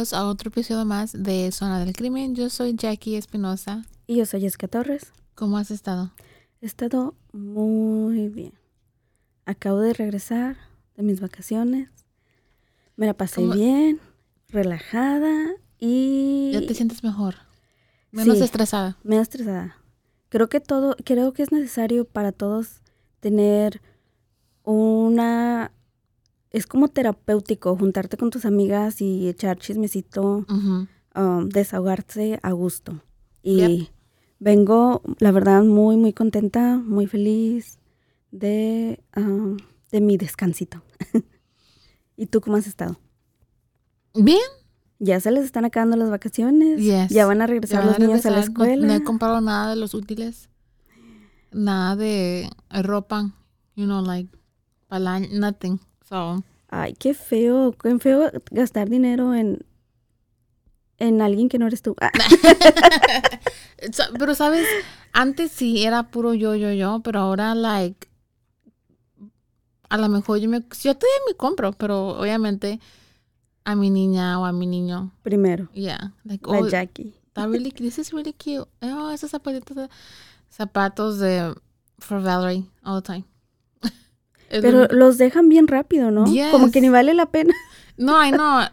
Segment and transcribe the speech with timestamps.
[0.00, 2.34] Bienvenidos a otro episodio más de Zona del Crimen.
[2.34, 3.84] Yo soy Jackie Espinosa.
[4.06, 5.12] Y yo soy Jessica Torres.
[5.34, 6.10] ¿Cómo has estado?
[6.62, 8.54] He estado muy bien.
[9.44, 10.56] Acabo de regresar
[10.96, 11.90] de mis vacaciones.
[12.96, 13.52] Me la pasé ¿Cómo?
[13.52, 14.00] bien,
[14.48, 17.34] relajada y ¿Ya te sientes mejor?
[18.10, 18.44] Menos Sí.
[18.44, 18.96] estresada.
[19.02, 19.76] menos estresada.
[20.30, 22.80] Creo que todo, creo que es necesario para todos
[23.20, 23.82] tener
[24.62, 25.72] una
[26.50, 30.44] es como terapéutico juntarte con tus amigas y echar chismecito,
[31.14, 33.02] um, desahogarse a gusto.
[33.42, 33.88] Y Yep.
[34.40, 37.78] vengo, la verdad, muy, muy contenta, muy feliz
[38.32, 39.56] de, um,
[39.92, 40.82] de mi descansito.
[42.16, 42.98] ¿Y tú cómo has estado?
[44.14, 44.40] Bien.
[44.98, 46.80] ¿Ya se les están acabando las vacaciones?
[46.80, 47.08] Yes.
[47.10, 48.58] ¿Ya van a regresar los a niños a la regresar.
[48.58, 48.86] No- escuela?
[48.88, 50.50] No, he comprado nada de los útiles.
[51.52, 52.50] Nada de
[52.82, 53.32] ropa.
[53.76, 54.28] You know, like,
[55.32, 55.80] nothing.
[56.10, 59.64] So, Ay, qué feo, qué feo gastar dinero en,
[60.98, 61.96] en alguien que no eres tú.
[62.00, 62.10] Ah,
[63.92, 64.66] So- pero sabes,
[65.12, 68.08] antes sí era puro yo, yo, yo, pero ahora, like,
[69.88, 72.78] a lo mejor yo me, yo todavía me compro, pero obviamente
[73.64, 77.14] a mi niña o a mi niño, primero, yeah, like, la oh, Jackie.
[77.28, 78.68] está really, this is really cute.
[78.82, 79.88] Oh, esos zapatitos, de-
[80.50, 81.54] zapatos de,
[81.98, 83.24] for Valerie, all the time.
[84.50, 86.24] Es Pero un- los dejan bien rápido, ¿no?
[86.50, 87.54] Como que ni vale la pena.
[87.96, 88.60] no, I know.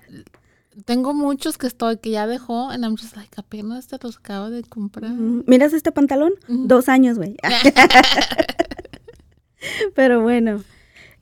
[0.85, 4.51] Tengo muchos que estoy, que ya dejó, and I'm just like, apenas te los acabo
[4.51, 5.11] de comprar.
[5.11, 6.33] Mm, ¿Miras este pantalón?
[6.47, 7.35] Dos años, güey.
[9.95, 10.63] Pero bueno,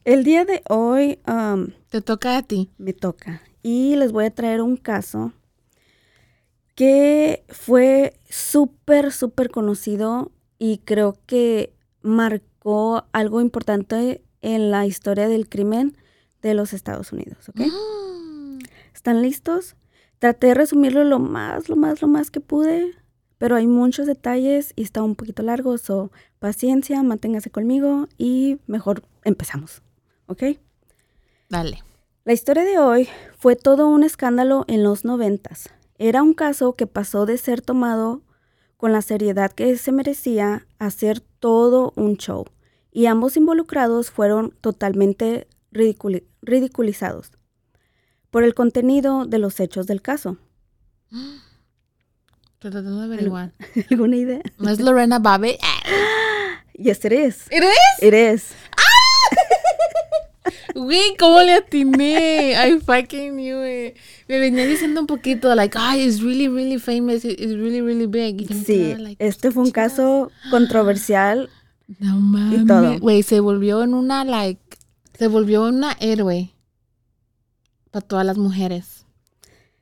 [0.04, 2.70] el día de hoy um, Te toca a ti.
[2.78, 3.42] me toca.
[3.64, 5.32] Y les voy a traer un caso
[6.76, 15.50] que fue súper, súper conocido y creo que marcó algo importante en la historia del
[15.50, 15.98] crimen
[16.44, 17.62] de los Estados Unidos, ¿ok?
[17.62, 18.60] Mm.
[18.94, 19.76] ¿Están listos?
[20.20, 22.94] Traté de resumirlo lo más, lo más, lo más que pude,
[23.40, 29.02] pero hay muchos detalles y está un poquito largo, so paciencia, manténgase conmigo y mejor
[29.24, 29.82] empezamos,
[30.28, 30.44] ¿ok?
[31.50, 31.82] Dale.
[32.24, 35.70] La historia de hoy fue todo un escándalo en los noventas.
[35.98, 38.22] Era un caso que pasó de ser tomado
[38.78, 42.46] con la seriedad que se merecía a ser todo un show,
[42.96, 47.30] y ambos involucrados fueron totalmente ridiculi- ridiculizados
[48.32, 50.38] por el contenido de los hechos del caso.
[51.12, 53.52] Estoy tratando de averiguar.
[53.92, 54.40] ¿Alguna idea?
[54.58, 55.58] ¿No es Lorena Babbitt?
[56.78, 57.46] Yes, it is.
[57.52, 58.04] ¿It is?
[58.04, 58.50] It is.
[60.76, 62.52] Güey, ¿cómo le atiné?
[62.52, 63.96] I fucking knew it.
[64.28, 68.42] Me venía diciendo un poquito, like, ay, it's really, really famous, it's really, really big.
[68.42, 71.50] Y Sí, este fue un caso controversial.
[72.00, 72.66] No mames.
[72.66, 73.00] todo.
[73.00, 74.62] Güey, se volvió en una, like,
[75.18, 76.52] se volvió una héroe
[77.92, 79.06] para todas las mujeres.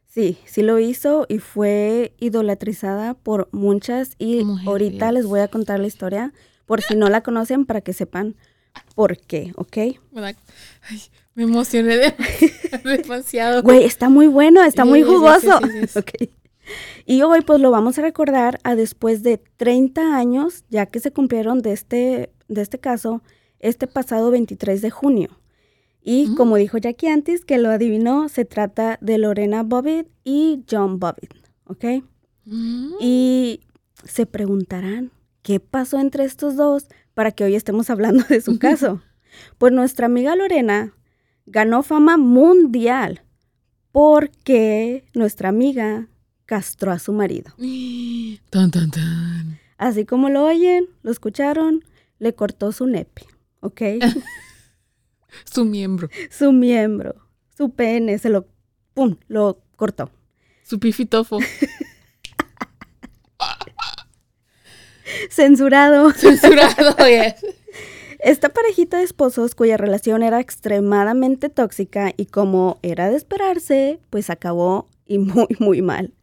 [0.07, 5.79] Sí, sí lo hizo y fue idolatrizada por muchas y ahorita les voy a contar
[5.79, 6.33] la historia
[6.67, 8.35] por si no la conocen para que sepan
[8.93, 9.77] por qué, ¿ok?
[10.11, 10.35] Me, da-
[10.89, 11.01] ay,
[11.33, 12.13] me emocioné de-
[12.83, 13.63] demasiado.
[13.63, 15.59] Güey, está muy bueno, está muy jugoso.
[15.63, 16.29] sí, sí.
[17.05, 21.11] Y hoy pues lo vamos a recordar a después de 30 años, ya que se
[21.11, 23.21] cumplieron de este, de este caso,
[23.59, 25.29] este pasado 23 de junio.
[26.01, 26.35] Y Mm.
[26.35, 31.33] como dijo Jackie antes, que lo adivinó, se trata de Lorena Bobbitt y John Bobbitt,
[31.65, 32.03] ¿ok?
[32.45, 32.93] Mm.
[32.99, 33.61] Y
[34.03, 35.11] se preguntarán,
[35.41, 39.01] ¿qué pasó entre estos dos para que hoy estemos hablando de su caso?
[39.57, 40.93] Pues nuestra amiga Lorena
[41.45, 43.23] ganó fama mundial
[43.91, 46.07] porque nuestra amiga
[46.45, 47.53] castró a su marido.
[48.49, 49.59] Tan, tan, tan.
[49.77, 51.83] Así como lo oyen, lo escucharon,
[52.19, 53.23] le cortó su nepe,
[53.59, 53.81] ¿ok?
[55.51, 56.09] Su miembro.
[56.29, 57.15] su miembro,
[57.57, 58.45] su pene, se lo,
[58.93, 60.11] pum, lo cortó.
[60.61, 61.39] Su pifitofo.
[65.29, 66.11] Censurado.
[66.13, 67.35] Censurado, yes.
[68.19, 74.29] Esta parejita de esposos cuya relación era extremadamente tóxica y como era de esperarse, pues
[74.29, 76.13] acabó y muy, muy mal.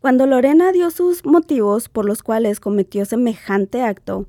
[0.00, 4.28] Cuando Lorena dio sus motivos por los cuales cometió semejante acto,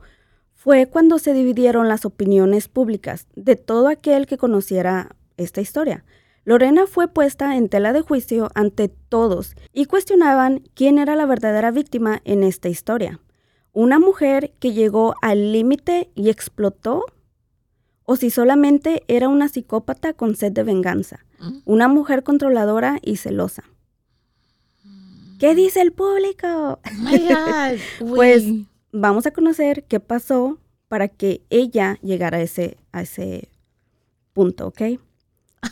[0.54, 6.04] fue cuando se dividieron las opiniones públicas de todo aquel que conociera esta historia.
[6.44, 11.72] Lorena fue puesta en tela de juicio ante todos y cuestionaban quién era la verdadera
[11.72, 13.20] víctima en esta historia.
[13.74, 17.06] ¿Una mujer que llegó al límite y explotó?
[18.04, 21.26] ¿O si solamente era una psicópata con sed de venganza?
[21.66, 23.64] Una mujer controladora y celosa.
[25.42, 26.48] ¿Qué dice el público?
[26.48, 27.80] Oh my God.
[28.16, 28.68] Pues güey.
[28.92, 33.50] vamos a conocer qué pasó para que ella llegara a ese, a ese
[34.34, 34.82] punto, ¿ok?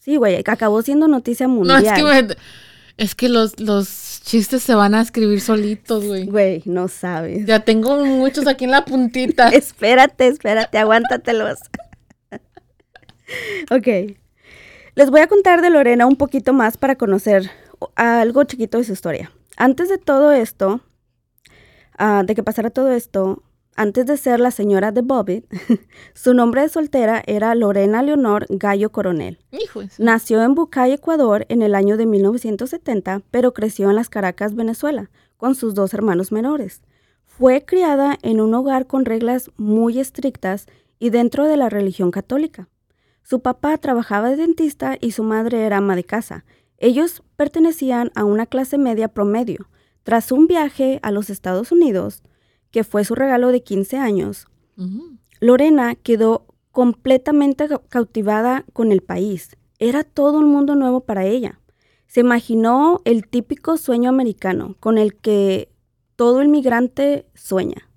[0.00, 1.84] Sí, güey, acabó siendo noticia no, mundial.
[1.84, 2.36] es que, me-
[2.98, 6.26] es que los, los chistes se van a escribir solitos, güey.
[6.26, 7.46] Güey, no sabes.
[7.46, 9.48] Ya tengo muchos aquí en la puntita.
[9.52, 11.58] espérate, espérate, aguántatelos.
[13.70, 14.16] ok.
[14.94, 17.50] Les voy a contar de Lorena un poquito más para conocer
[17.96, 19.30] algo chiquito de su historia.
[19.56, 20.80] Antes de todo esto,
[21.98, 23.42] ah, de que pasara todo esto,
[23.76, 25.46] antes de ser la señora de Bobbitt,
[26.14, 29.38] su nombre de soltera era Lorena Leonor Gallo Coronel.
[29.50, 33.96] Hijo de su- Nació en Bucay, Ecuador, en el año de 1970, pero creció en
[33.96, 36.82] las Caracas, Venezuela, con sus dos hermanos menores.
[37.26, 40.66] Fue criada en un hogar con reglas muy estrictas
[41.00, 42.68] y dentro de la religión católica.
[43.24, 46.44] Su papá trabajaba de dentista y su madre era ama de casa.
[46.84, 49.70] Ellos pertenecían a una clase media promedio.
[50.02, 52.22] Tras un viaje a los Estados Unidos,
[52.70, 54.46] que fue su regalo de 15 años.
[55.40, 59.56] Lorena quedó completamente ca- cautivada con el país.
[59.78, 61.58] Era todo un mundo nuevo para ella.
[62.06, 65.70] Se imaginó el típico sueño americano con el que
[66.16, 67.88] todo inmigrante sueña.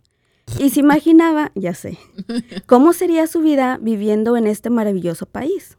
[0.60, 1.98] Y se imaginaba, ya sé,
[2.68, 5.78] cómo sería su vida viviendo en este maravilloso país.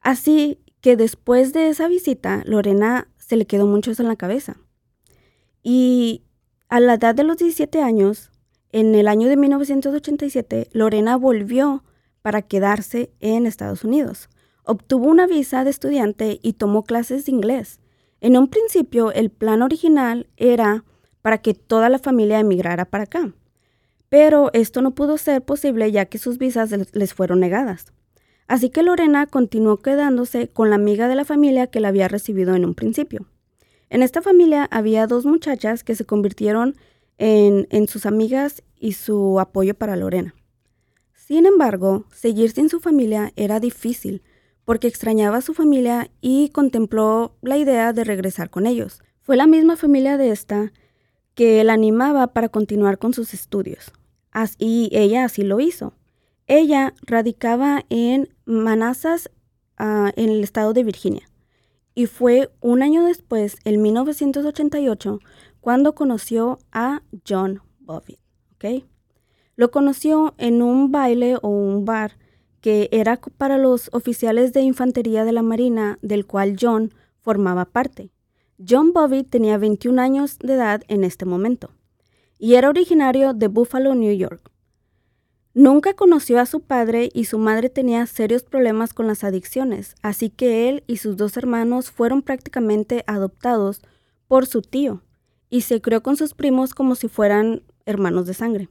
[0.00, 4.56] Así que después de esa visita, Lorena se le quedó mucho eso en la cabeza.
[5.62, 6.22] Y
[6.68, 8.30] a la edad de los 17 años,
[8.70, 11.84] en el año de 1987, Lorena volvió
[12.22, 14.28] para quedarse en Estados Unidos.
[14.64, 17.80] Obtuvo una visa de estudiante y tomó clases de inglés.
[18.20, 20.84] En un principio, el plan original era
[21.22, 23.32] para que toda la familia emigrara para acá.
[24.08, 27.92] Pero esto no pudo ser posible ya que sus visas les- fueron negadas.
[28.48, 32.54] Así que Lorena continuó quedándose con la amiga de la familia que la había recibido
[32.54, 33.26] en un principio.
[33.90, 36.74] En esta familia había dos muchachas que se convirtieron
[37.18, 40.34] en, en sus amigas y su apoyo para Lorena.
[41.14, 44.22] Sin embargo, seguir sin su familia era difícil
[44.64, 49.02] porque extrañaba a su familia y contempló la idea de regresar con ellos.
[49.22, 50.72] Fue la misma familia de esta
[51.34, 53.92] que la animaba para continuar con sus estudios.
[54.58, 55.94] Y ella así lo hizo.
[56.46, 59.30] Ella radicaba en Manassas,
[59.76, 61.28] ah, en el estado de Virginia.
[61.94, 65.20] Y fue un año después, en 1988,
[65.60, 68.20] cuando conoció a John Bobbitt.
[68.54, 68.84] ¿ok?
[69.56, 72.12] Lo conoció en un baile o un bar
[72.60, 78.10] que era para los oficiales de infantería de la Marina, del cual John formaba parte.
[78.66, 81.70] John Bobbitt tenía 21 años de edad en este momento
[82.38, 84.50] y era originario de Buffalo, New York.
[85.58, 90.30] Nunca conoció a su padre y su madre tenía serios problemas con las adicciones, así
[90.30, 93.82] que él y sus dos hermanos fueron prácticamente adoptados
[94.28, 95.02] por su tío
[95.50, 98.68] y se crió con sus primos como si fueran hermanos de sangre.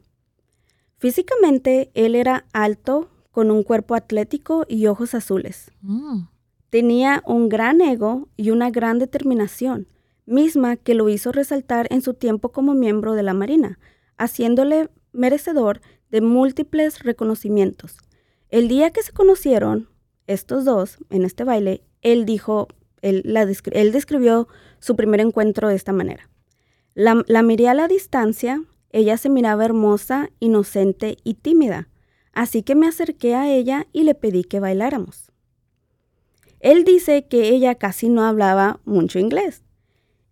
[0.98, 5.72] Físicamente, él era alto, con un cuerpo atlético y ojos azules.
[5.82, 6.27] Mm.
[6.70, 9.88] Tenía un gran ego y una gran determinación,
[10.25, 13.77] misma que lo hizo resaltar en su tiempo como miembro de la Marina,
[14.17, 17.98] haciéndole merecedor de múltiples reconocimientos.
[18.50, 19.90] El día que se conocieron,
[20.26, 22.68] estos dos, en este baile, él dijo,
[23.02, 24.48] él, la descri- él describió
[24.80, 26.30] su primer encuentro de esta manera.
[26.94, 31.90] La, la miré a la distancia, ella se miraba hermosa, inocente y tímida,
[32.34, 35.32] así que me acerqué a ella y le pedí que bailáramos.
[36.60, 39.64] Él dice que ella casi no hablaba mucho inglés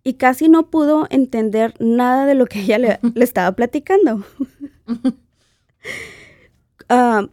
[0.04, 4.24] y casi no pudo entender nada de lo que ella le, le estaba platicando.
[6.90, 7.28] Ah,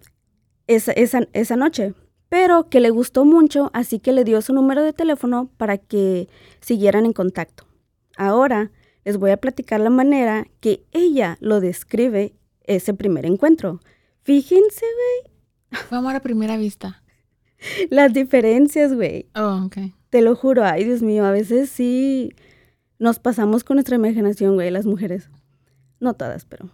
[0.66, 1.92] esa, esa- esa noche,
[2.30, 6.28] pero que le gustó mucho, así que le dio su número de teléfono para que
[6.60, 7.66] siguieran en contacto.
[8.16, 8.70] Ahora
[9.04, 12.32] les voy a platicar la manera que ella lo describe
[12.64, 13.80] ese primer encuentro.
[14.22, 15.32] Fíjense, güey,
[15.88, 17.02] Fue amor a primera vista.
[17.90, 19.26] las diferencias, güey.
[19.34, 19.76] Oh, ok.
[20.08, 22.30] Te lo juro, ay, Dios mío, a veces sí
[22.98, 25.28] nos pasamos con nuestra imaginación, güey, las mujeres.
[26.00, 26.70] No todas, pero.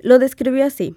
[0.00, 0.96] Lo describió así.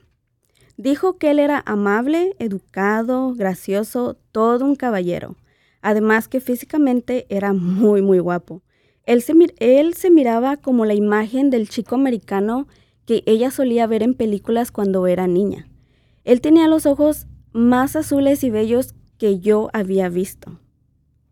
[0.78, 5.36] Dijo que él era amable, educado, gracioso, todo un caballero.
[5.82, 8.62] Además que físicamente era muy, muy guapo.
[9.06, 12.68] Él se, él se miraba como la imagen del chico americano
[13.06, 15.68] que ella solía ver en películas cuando era niña.
[16.24, 20.60] Él tenía los ojos más azules y bellos que yo había visto.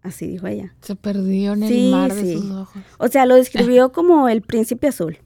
[0.01, 0.75] Así dijo ella.
[0.81, 2.33] Se perdió en el Sí, mar de sí.
[2.37, 2.81] sus ojos.
[2.97, 5.17] O sea, lo describió como el príncipe azul.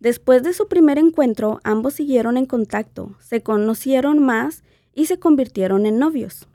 [0.00, 4.62] Después de su primer encuentro, ambos siguieron en contacto, se conocieron más
[4.94, 6.48] y se convirtieron en novios,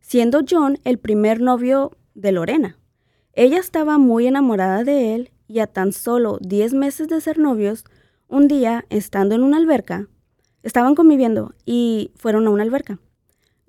[0.00, 2.78] siendo John el primer novio de Lorena.
[3.32, 7.84] Ella estaba muy enamorada de él y a tan solo 10 meses de ser novios,
[8.28, 10.08] un día, estando en una alberca,
[10.62, 12.98] estaban conviviendo y fueron a una alberca.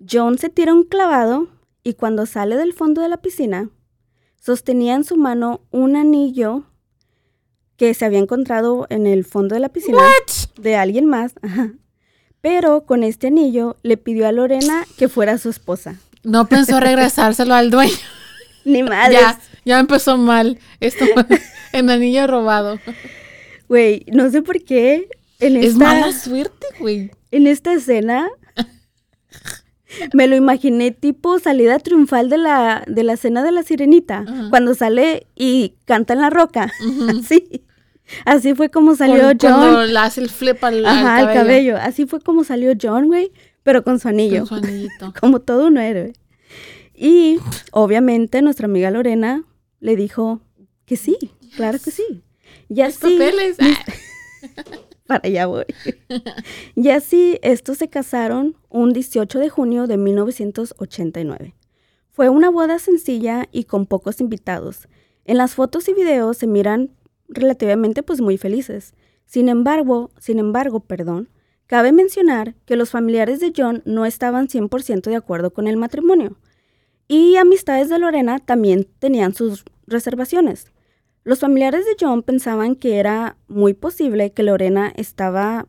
[0.09, 1.47] John se tira un clavado
[1.83, 3.69] y cuando sale del fondo de la piscina,
[4.35, 6.65] sostenía en su mano un anillo
[7.79, 9.97] que se había encontrado en el fondo de la piscina
[10.57, 11.33] de alguien más.
[11.41, 11.71] ajá.
[12.41, 15.95] Pero con este anillo le pidió a Lorena que fuera su esposa.
[16.23, 17.95] No pensó regresárselo al dueño.
[18.65, 19.13] Ni madre.
[19.13, 20.59] Ya, ya empezó mal.
[20.79, 21.05] Esto
[21.73, 22.79] en anillo robado.
[23.67, 25.09] Güey, no sé por qué
[25.39, 27.11] en Es esta, mala suerte, güey.
[27.31, 28.29] en esta escena
[30.13, 34.25] me lo imaginé tipo salida triunfal de la, de la escena de la sirenita.
[34.49, 36.71] Cuando sale y canta en la roca.
[37.09, 37.63] Así.
[38.25, 39.53] Así fue como salió John.
[39.53, 41.41] Cuando le hace el flip al, Ajá, al cabello.
[41.73, 41.77] cabello.
[41.77, 43.31] Así fue como salió John, güey,
[43.63, 44.45] pero con su anillo.
[44.45, 45.13] Con su anillito.
[45.19, 46.13] como todo un héroe.
[46.95, 47.39] Y
[47.71, 49.43] obviamente nuestra amiga Lorena
[49.79, 50.41] le dijo
[50.85, 51.17] que sí,
[51.55, 52.23] claro que sí.
[52.67, 53.57] Y así, papeles.
[55.07, 55.65] Para allá voy.
[56.75, 61.55] Y así, estos se casaron un 18 de junio de 1989.
[62.11, 64.87] Fue una boda sencilla y con pocos invitados.
[65.25, 66.91] En las fotos y videos se miran
[67.29, 68.93] relativamente pues muy felices.
[69.25, 71.29] Sin embargo, sin embargo, perdón,
[71.67, 76.37] cabe mencionar que los familiares de John no estaban 100% de acuerdo con el matrimonio.
[77.07, 80.71] Y amistades de Lorena también tenían sus reservaciones.
[81.23, 85.67] Los familiares de John pensaban que era muy posible que Lorena estaba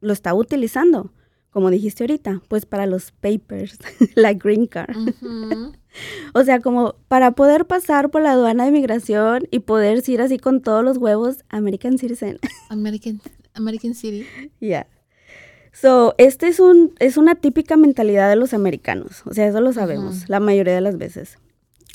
[0.00, 1.12] lo estaba utilizando,
[1.50, 3.78] como dijiste ahorita, pues para los papers,
[4.14, 4.96] la green card.
[4.96, 5.72] Ujú.
[6.34, 10.38] O sea, como para poder pasar por la aduana de migración y poder ir así
[10.38, 12.38] con todos los huevos American Citizen.
[12.68, 13.20] American,
[13.54, 14.26] American City.
[14.60, 14.86] Ya.
[15.72, 19.72] So, este es un es una típica mentalidad de los americanos, o sea, eso lo
[19.72, 20.24] sabemos Ujú.
[20.28, 21.38] la mayoría de las veces.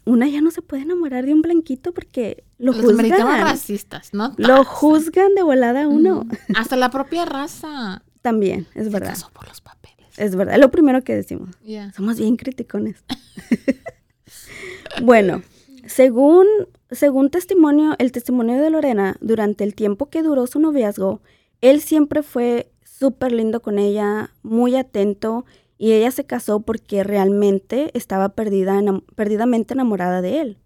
[0.05, 3.41] Una ya no se puede enamorar de un blanquito porque lo Los americanos juzgan.
[3.47, 4.33] racistas, ¿no?
[4.37, 6.19] Lo juzgan de volada a uno.
[6.19, 6.29] Ujú.
[6.55, 8.03] Hasta la propia raza.
[8.21, 9.09] También, es Se verdad.
[9.09, 9.84] casó por los papeles.
[10.17, 11.49] Es verdad, es lo primero que decimos.
[11.93, 13.03] Somos bien criticones.
[15.01, 15.41] bueno,
[15.85, 16.45] según,
[16.91, 21.21] según testimonio, el testimonio de Lorena, durante el tiempo que duró su noviazgo,
[21.61, 25.45] él siempre fue súper lindo con ella, muy atento,
[25.77, 30.57] y ella se casó porque realmente estaba perdida, enam- perdidamente enamorada de él.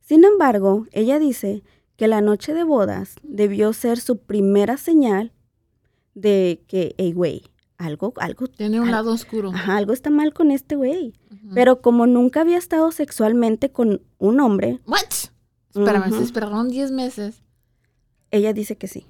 [0.00, 1.62] Sin embargo, ella dice
[1.96, 5.32] que la noche de bodas debió ser su primera señal
[6.14, 7.42] de que, hey, güey,
[7.78, 9.50] algo, algo, Tiene un lado oscuro.
[9.54, 11.12] ajá, algo está mal con este güey.
[11.54, 15.00] Pero como nunca había estado sexualmente con un hombre, ¿What?
[15.74, 16.16] Espérame, Ujú.
[16.18, 17.42] se esperaron 10 meses.
[18.30, 19.06] ella dice que sí.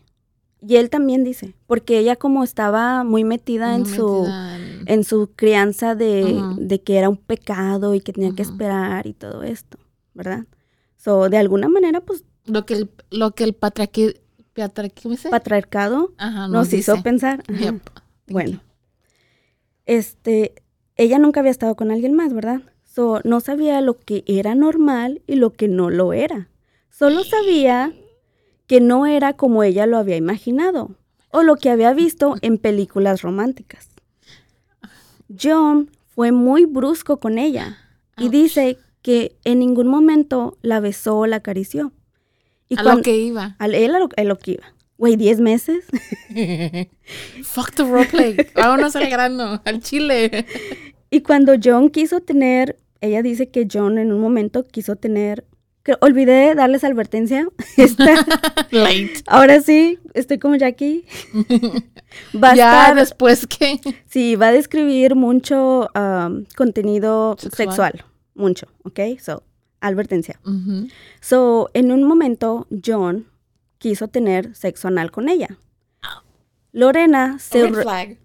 [0.61, 5.31] Y él también dice, porque ella como estaba muy metida en su en- en su
[5.37, 9.79] crianza de, de que era un pecado y que tenía que esperar y todo esto,
[10.15, 10.45] ¿verdad?
[10.97, 13.55] So, de alguna manera, pues, Lo que el, lo que el
[15.31, 16.13] patriarcado
[16.49, 17.43] nos, hizo pensar.
[17.45, 17.81] Yep.
[18.27, 18.61] Bueno,
[19.85, 20.55] este,
[20.97, 22.63] ella nunca había estado con alguien más, ¿verdad?
[22.85, 26.49] So, no sabía lo que era normal y lo que no lo era.
[26.91, 27.93] Solo sabía
[28.67, 30.97] que no era como ella lo había imaginado
[31.31, 33.91] o lo que había visto en películas románticas.
[35.29, 37.79] John fue muy brusco con ella
[38.17, 38.33] y Ouch.
[38.33, 41.93] dice que en ningún momento la besó o la acarició.
[42.69, 43.57] Y a lo que iba.
[43.61, 44.73] él a lo, a lo que iba.
[44.99, 45.85] Güey, 10 meses.
[47.45, 48.37] Fuck the roleplay.
[48.55, 50.47] Vámonos al grano, al chile.
[51.11, 55.45] Y cuando John quiso tener, ella dice que John en un momento quiso tener,
[55.83, 57.47] que olvidé darles advertencia.
[57.77, 58.25] Esta-
[58.71, 59.13] Late.
[59.27, 61.05] ahora sí, estoy como Jackie.
[62.35, 63.79] Va a ya estar, después que.
[64.07, 67.69] sí, va a describir mucho um, contenido Sexual.
[67.69, 68.05] sexual.
[68.35, 69.01] mucho, ¿ok?
[69.21, 69.43] So,
[69.81, 70.41] advertencia.
[71.21, 73.27] So, en un momento, John
[73.79, 75.49] quiso tener sexo anal con ella.
[76.73, 77.63] Lorena se...
[77.63, 78.19] Red re- flag.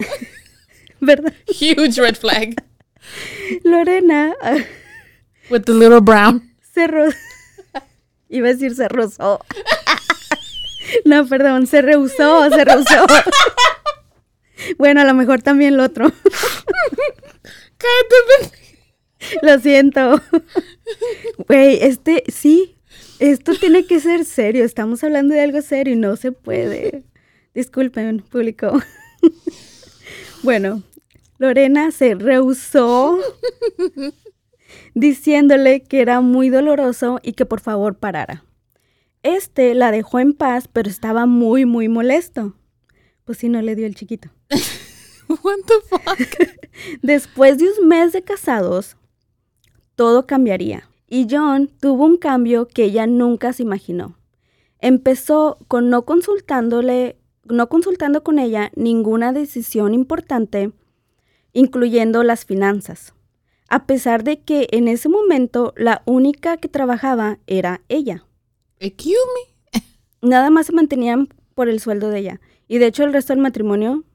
[0.99, 1.33] ¿Verdad?
[1.47, 2.55] Huge red flag.
[3.63, 4.33] Lorena
[5.49, 6.53] With the little brown.
[6.73, 7.09] se ro-
[8.29, 9.39] Iba a decir se rozó.
[11.05, 13.05] No, perdón, se rehusó, se rehusó.
[14.77, 16.11] Bueno, a lo mejor también lo otro.
[17.77, 18.57] Cállate,
[19.41, 20.21] Lo siento.
[21.47, 22.77] Güey, este, sí,
[23.21, 24.65] esto tiene que ser serio.
[24.65, 27.03] Estamos hablando de algo serio y no se puede.
[27.53, 28.79] Disculpen, público.
[30.43, 30.81] Bueno,
[31.37, 33.19] Lorena se rehusó
[34.95, 38.43] diciéndole que era muy doloroso y que por favor parara.
[39.21, 42.55] Este la dejó en paz, pero estaba muy, muy molesto.
[43.23, 44.29] Pues sí, no le dio el chiquito.
[45.27, 46.57] What the fuck?
[47.03, 48.97] Después de un mes de casados,
[49.95, 50.89] todo cambiaría.
[51.13, 54.17] Y John tuvo un cambio que ella nunca se imaginó.
[54.79, 60.71] Empezó con no consultándole, no consultando con ella ninguna decisión importante,
[61.51, 63.13] incluyendo las finanzas.
[63.67, 68.25] A pesar de que en ese momento la única que trabajaba era ella.
[68.79, 69.81] Excuse me.
[70.21, 72.41] Nada más se mantenían por el sueldo de ella.
[72.69, 74.05] Y de hecho el resto del matrimonio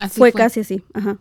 [0.00, 1.20] Así fue, casi así, ajá.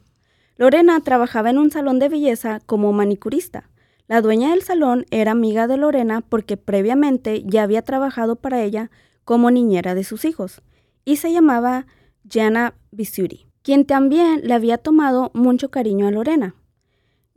[0.56, 3.70] Lorena trabajaba en un salón de belleza como manicurista.
[4.08, 8.90] La dueña del salón era amiga de Lorena porque previamente ya había trabajado para ella
[9.26, 10.62] como niñera de sus hijos
[11.04, 11.88] y se llamaba
[12.30, 16.56] Jana Bisuti, quien también le había tomado mucho cariño a Lorena.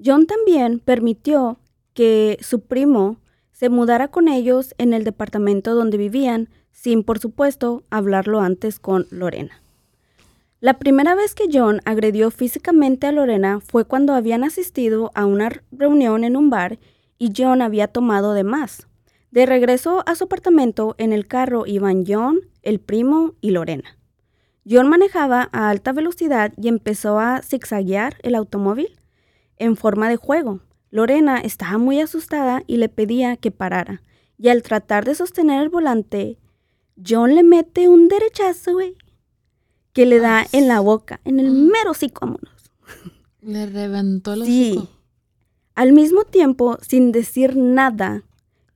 [0.02, 1.58] John también permitió
[1.92, 3.18] que su primo
[3.50, 9.08] se mudara con ellos en el departamento donde vivían, sin por supuesto hablarlo antes con
[9.10, 9.60] Lorena.
[10.62, 15.50] La primera vez que John agredió físicamente a Lorena fue cuando habían asistido a una
[15.72, 16.78] reunión en un bar
[17.16, 18.86] y John había tomado de más.
[19.30, 23.96] De regreso a su apartamento, en el carro iban John, el primo y Lorena.
[24.68, 28.98] John manejaba a alta velocidad y empezó a zigzaguear el automóvil
[29.56, 30.60] en forma de juego.
[30.90, 34.02] Lorena estaba muy asustada y le pedía que parara.
[34.36, 36.36] Y al tratar de sostener el volante,
[37.02, 38.94] John le mete un derechazo, güey,
[39.92, 42.72] que le da en la boca, en el mero hocico, vámonos.
[43.40, 44.88] Le reventó los Sí.
[45.74, 48.22] Al mismo tiempo, sin decir nada,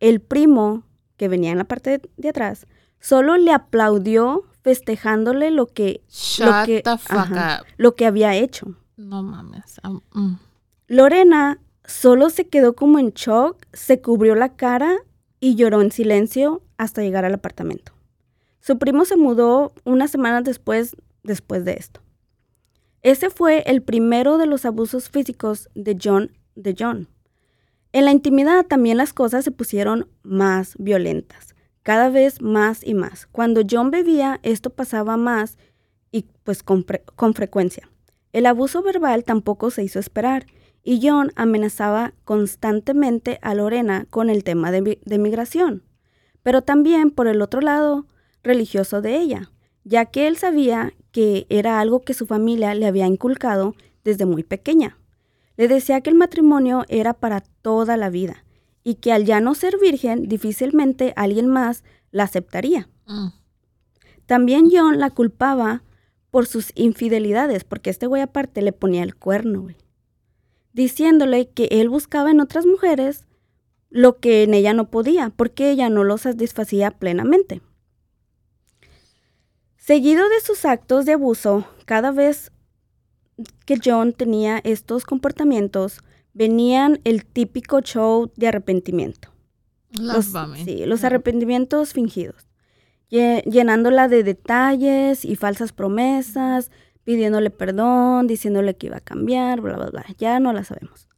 [0.00, 0.84] el primo,
[1.16, 2.66] que venía en la parte de, atrás,
[3.00, 7.66] solo le aplaudió festejándole lo que, Shut lo que, the fuck ajá, up.
[7.76, 8.74] lo que había hecho.
[8.96, 9.80] No mames.
[10.12, 10.34] Mm.
[10.88, 14.96] Lorena solo se quedó como en shock, se cubrió la cara
[15.40, 17.92] y lloró en silencio hasta llegar al apartamento.
[18.64, 22.00] Su primo se mudó unas semanas después, después de esto.
[23.02, 27.08] Ese fue el primero de los abusos físicos de John, de John.
[27.92, 33.26] En la intimidad también las cosas se pusieron más violentas, cada vez más y más.
[33.26, 35.58] Cuando John bebía, esto pasaba más
[36.10, 37.90] y pues con, con frecuencia.
[38.32, 40.46] El abuso verbal tampoco se hizo esperar
[40.82, 45.82] y John amenazaba constantemente a Lorena con el tema de, de migración,
[46.42, 48.06] pero también por el otro lado
[48.44, 49.50] religioso de ella,
[49.82, 54.44] ya que él sabía que era algo que su familia le había inculcado desde muy
[54.44, 54.98] pequeña.
[55.56, 58.44] Le decía que el matrimonio era para toda la vida
[58.84, 62.88] y que al ya no ser virgen difícilmente alguien más la aceptaría.
[63.06, 63.28] Mm.
[64.26, 65.82] También John la culpaba
[66.30, 69.76] por sus infidelidades, porque este güey aparte le ponía el cuerno, güey.
[70.72, 73.26] Diciéndole que él buscaba en otras mujeres
[73.88, 77.62] lo que en ella no podía, porque ella no lo satisfacía plenamente.
[79.86, 82.50] Seguido de sus actos de abuso, cada vez
[83.66, 86.00] que John tenía estos comportamientos,
[86.32, 89.28] venían el típico show de arrepentimiento.
[89.90, 90.32] Los,
[90.64, 92.46] sí, los arrepentimientos fingidos.
[93.10, 96.70] Lle- Llenándola de detalles y falsas promesas,
[97.04, 100.06] pidiéndole perdón, diciéndole que iba a cambiar, bla, bla, bla.
[100.16, 101.08] Ya no la sabemos.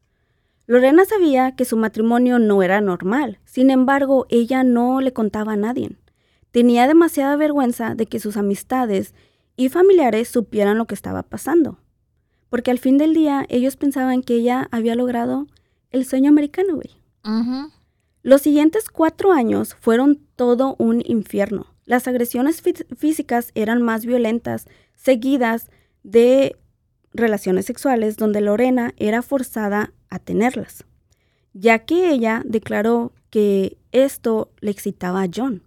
[0.66, 3.38] Lorena sabía que su matrimonio no era normal.
[3.44, 5.90] Sin embargo, ella no le contaba a nadie.
[6.56, 9.12] Tenía demasiada vergüenza de que sus amistades
[9.58, 11.80] y familiares supieran lo que estaba pasando.
[12.48, 15.48] Porque al fin del día ellos pensaban que ella había logrado
[15.90, 16.96] el sueño americano, güey.
[18.22, 21.66] Los siguientes cuatro años fueron todo un infierno.
[21.84, 24.64] Las agresiones fí- físicas eran más violentas,
[24.94, 25.68] seguidas
[26.04, 26.56] de
[27.12, 30.86] relaciones sexuales donde Lorena era forzada a tenerlas,
[31.52, 35.62] ya que ella declaró que esto le excitaba a John.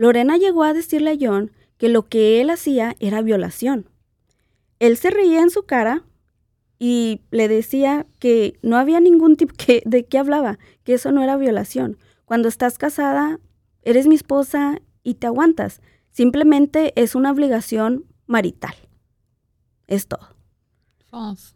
[0.00, 3.90] Lorena llegó a decirle a John que lo que él hacía era violación.
[4.78, 6.04] Él se reía en su cara
[6.78, 11.22] y le decía que no había ningún tipo que, de qué hablaba, que eso no
[11.22, 11.98] era violación.
[12.24, 13.40] Cuando estás casada,
[13.82, 15.82] eres mi esposa y te aguantas.
[16.10, 18.74] Simplemente es una obligación marital.
[19.86, 20.34] Es todo.
[21.10, 21.52] False.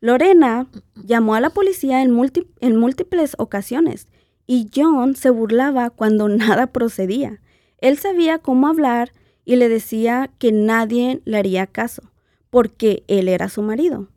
[0.00, 4.08] Lorena llamó a la policía en, múlti- en múltiples ocasiones
[4.48, 7.40] y John se burlaba cuando nada procedía.
[7.80, 9.12] Él sabía cómo hablar
[9.44, 12.02] y le decía que nadie le haría caso
[12.50, 14.08] porque él era su marido.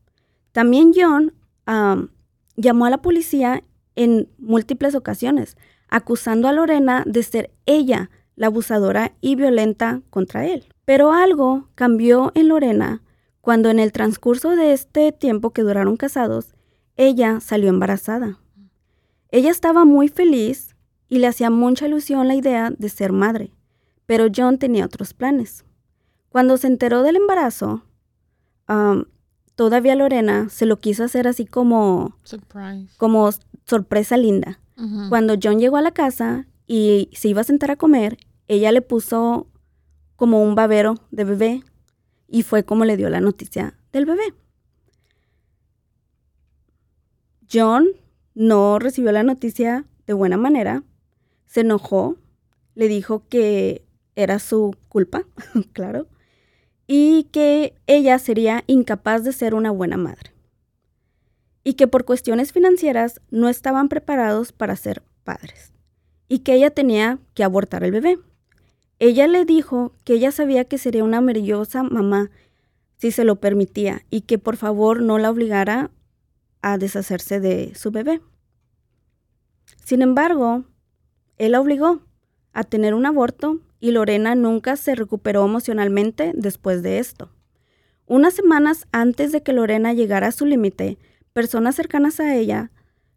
[0.51, 1.33] También John
[1.65, 2.09] am,
[2.55, 3.63] llamó a la policía
[3.95, 5.57] en múltiples ocasiones,
[5.89, 10.63] acusando a Lorena de ser ella la abusadora y violenta contra él.
[10.85, 13.03] Pero algo cambió en Lorena
[13.41, 16.55] cuando en el transcurso de este tiempo que duraron casados,
[16.95, 18.39] ella salió embarazada.
[19.31, 20.75] Ella estaba muy feliz
[21.07, 23.51] y le hacía mucha ilusión la idea de ser madre,
[24.05, 25.65] pero John tenía otros planes.
[26.29, 27.83] Cuando se enteró del embarazo,
[29.55, 32.93] todavía Lorena se lo quiso hacer así como, Surprise.
[32.97, 33.29] como
[33.65, 34.59] sorpresa linda.
[35.09, 38.17] Cuando John llegó a la casa y se iba a sentar a comer,
[38.47, 39.47] ella le puso
[40.15, 41.63] como un babero de bebé
[42.27, 44.33] y fue como le dio la noticia del bebé.
[47.51, 47.89] John
[48.33, 50.83] no recibió la noticia de buena manera,
[51.45, 52.17] se enojó,
[52.75, 55.25] le dijo que era su culpa,
[55.73, 56.07] claro,
[56.87, 60.31] y que ella sería incapaz de ser una buena madre
[61.63, 65.73] y que por cuestiones financieras no estaban preparados para ser padres
[66.27, 68.17] y que ella tenía que abortar el bebé.
[68.99, 72.31] Ella le dijo que ella sabía que sería una maravillosa mamá
[72.97, 75.91] si se lo permitía y que por favor no la obligara
[76.62, 78.21] a deshacerse de su bebé.
[79.84, 80.65] Sin embargo,
[81.38, 82.02] él la obligó
[82.54, 87.32] a tener un aborto y Lorena nunca se recuperó emocionalmente después de esto.
[88.06, 90.97] Unas semanas antes de que Lorena llegara a su límite,
[91.34, 92.71] personas cercanas a ella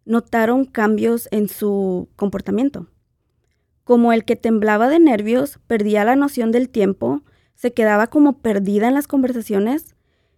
[0.04, 2.88] notaron cambios en su comportamiento,
[3.84, 7.22] como el que temblaba de nervios, perdía la noción del tiempo,
[7.54, 9.93] se quedaba como perdida en las conversaciones.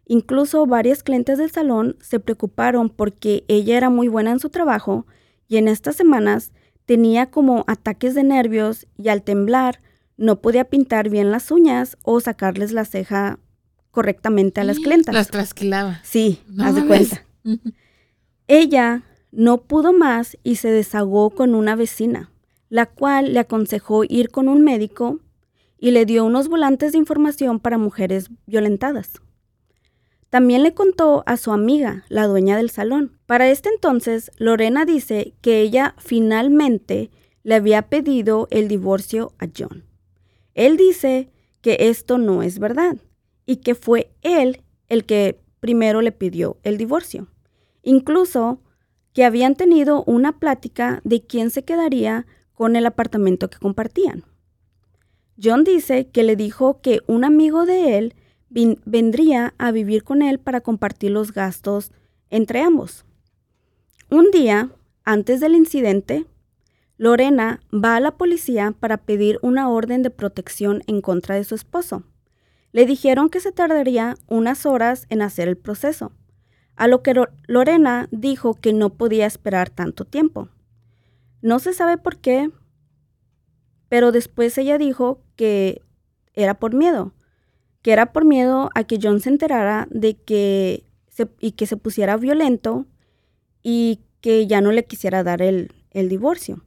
[0.06, 5.04] Incluso varias clientes del salón se preocuparon porque ella era muy buena en su trabajo
[5.48, 6.52] y en estas semanas
[6.86, 9.80] tenía como ataques de nervios y al temblar
[10.16, 13.40] no podía pintar bien las uñas o sacarles la ceja
[13.90, 15.12] correctamente a las clientas.
[15.12, 16.00] Las trasquilaba.
[16.04, 17.26] Sí, No haz de cuenta.
[18.46, 22.30] Ella no pudo más y se desahogó con una vecina,
[22.68, 25.18] la cual le aconsejó ir con un médico
[25.78, 29.20] y le dio unos volantes de información para mujeres violentadas.
[30.36, 33.18] También le contó a su amiga, la dueña del salón.
[33.24, 37.10] Para este entonces, Lorena dice que ella finalmente
[37.42, 39.84] le había pedido el divorcio a John.
[40.52, 41.30] Él dice
[41.62, 42.98] que esto no es verdad
[43.46, 47.28] y que fue él el que primero le pidió el divorcio.
[47.82, 48.60] Incluso
[49.14, 54.24] que habían tenido una plática de quién se quedaría con el apartamento que compartían.
[55.42, 58.14] John dice que le dijo que un amigo de él
[58.48, 61.92] vendría a vivir con él para compartir los gastos
[62.30, 63.04] entre ambos.
[64.10, 64.70] Un día,
[65.04, 66.26] antes del incidente,
[66.98, 71.54] Lorena va a la policía para pedir una orden de protección en contra de su
[71.54, 72.04] esposo.
[72.72, 76.12] Le dijeron que se tardaría unas horas en hacer el proceso,
[76.76, 77.14] a lo que
[77.46, 80.48] Lorena dijo que no podía esperar tanto tiempo.
[81.42, 82.50] No se sabe por qué,
[83.88, 85.82] pero después ella dijo que
[86.34, 87.12] era por miedo,
[87.86, 91.76] que era por miedo a que John se enterara de que se- y que se
[91.76, 92.84] pusiera violento
[93.62, 96.64] y que ya no le quisiera dar el, el divorcio,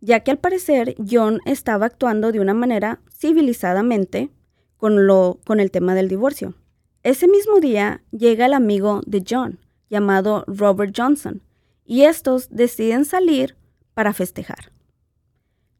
[0.00, 4.30] ya que al parecer John estaba actuando de una manera civilizadamente
[4.78, 6.54] con, lo, con el tema del divorcio.
[7.02, 9.58] Ese mismo día llega el amigo de John,
[9.90, 11.42] llamado Robert Johnson,
[11.84, 13.56] y estos deciden salir
[13.92, 14.72] para festejar.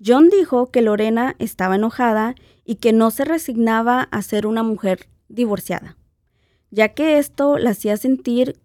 [0.05, 2.35] John dijo que Lorena estaba enojada
[2.65, 5.97] y que no se resignaba a ser una mujer divorciada,
[6.71, 8.59] ya que esto la hacía sentir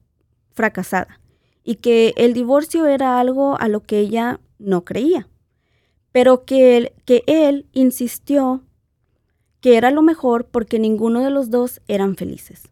[0.53, 1.19] fracasada
[1.63, 5.27] y que el divorcio era algo a lo que ella no creía,
[6.11, 8.63] pero que él, que él insistió
[9.59, 12.69] que era lo mejor porque ninguno de los dos eran felices.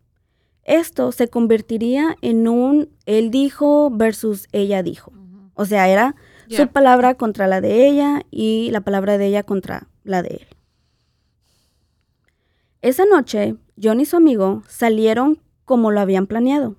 [0.64, 5.12] Esto se convertiría en un él dijo versus ella dijo.
[5.56, 6.16] O sea, era
[6.50, 10.48] Su palabra contra la de ella y la palabra de ella contra la de él.
[12.82, 16.76] Esa noche, John y su amigo salieron como lo habían planeado.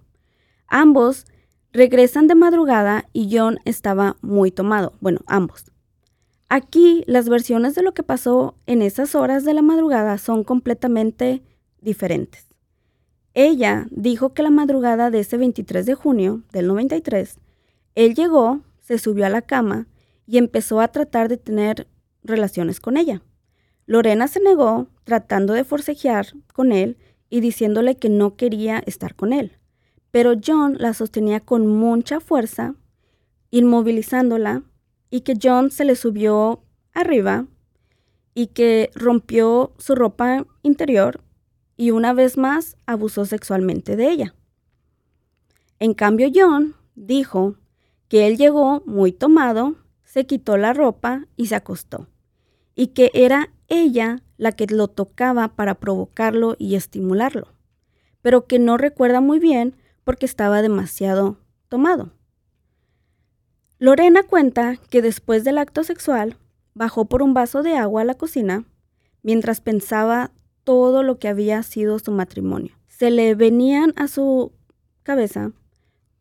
[0.67, 1.25] Ambos
[1.73, 4.95] regresan de madrugada y John estaba muy tomado.
[5.01, 5.73] Bueno, ambos.
[6.49, 11.43] Aquí las versiones de lo que pasó en esas horas de la madrugada son completamente
[11.81, 12.47] diferentes.
[13.35, 17.41] Ella dijo que la madrugada de ese 23 de junio del 93,
[17.97, 19.89] él llegó, se subió a la cama
[20.27, 21.89] y empezó a tratar de tener
[22.23, 23.23] relaciones con ella.
[23.87, 26.99] Lorena se negó, tratando de forcejear con él
[27.31, 29.59] y diciéndole que no quería estar con él.
[30.11, 32.75] Pero John la sostenía con mucha fuerza,
[33.51, 34.63] inmovilizándola,
[35.11, 37.47] y que John se le subió arriba
[38.35, 41.23] y que rompió su ropa interior
[41.77, 44.35] y una vez más abusó sexualmente de ella.
[45.79, 47.57] En cambio, John dijo
[48.15, 49.75] que él llegó muy tomado,
[50.05, 52.07] se quitó la ropa y se acostó,
[52.77, 57.49] y que era ella la que lo tocaba para provocarlo y estimularlo,
[58.23, 59.75] pero que no recuerda muy bien
[60.05, 62.13] porque estaba demasiado tomado.
[63.81, 66.37] Lorena cuenta que después del acto sexual
[66.73, 68.65] bajó por un vaso de agua a la cocina
[69.25, 70.31] mientras pensaba
[70.63, 72.77] todo lo que había sido su matrimonio.
[72.87, 74.53] Se le venían a su
[75.03, 75.51] cabeza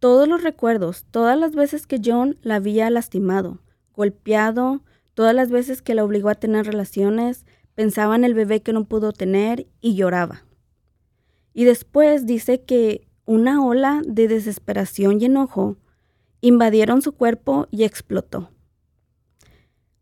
[0.03, 3.61] todos los recuerdos, todas las veces que John la había lastimado,
[3.95, 8.73] golpeado, todas las veces que la obligó a tener relaciones, pensaba en el bebé que
[8.73, 10.43] no pudo tener y lloraba.
[11.53, 15.77] Y después dice que una ola de desesperación y enojo
[16.41, 18.49] invadieron su cuerpo y explotó.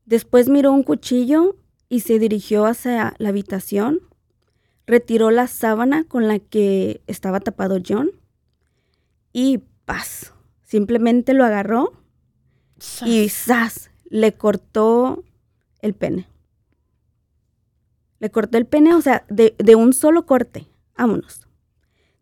[0.06, 1.58] Después miró un cuchillo
[1.90, 4.00] y se dirigió hacia la habitación,
[4.88, 8.10] retiró la sábana con la que estaba tapado John
[9.32, 11.94] y paz, simplemente lo agarró
[13.06, 13.92] y ¡zas!
[14.10, 15.24] le cortó
[15.82, 16.28] el pene.
[18.20, 20.68] Le cortó el pene, o sea, de, de un solo corte.
[20.98, 21.48] Vámonos.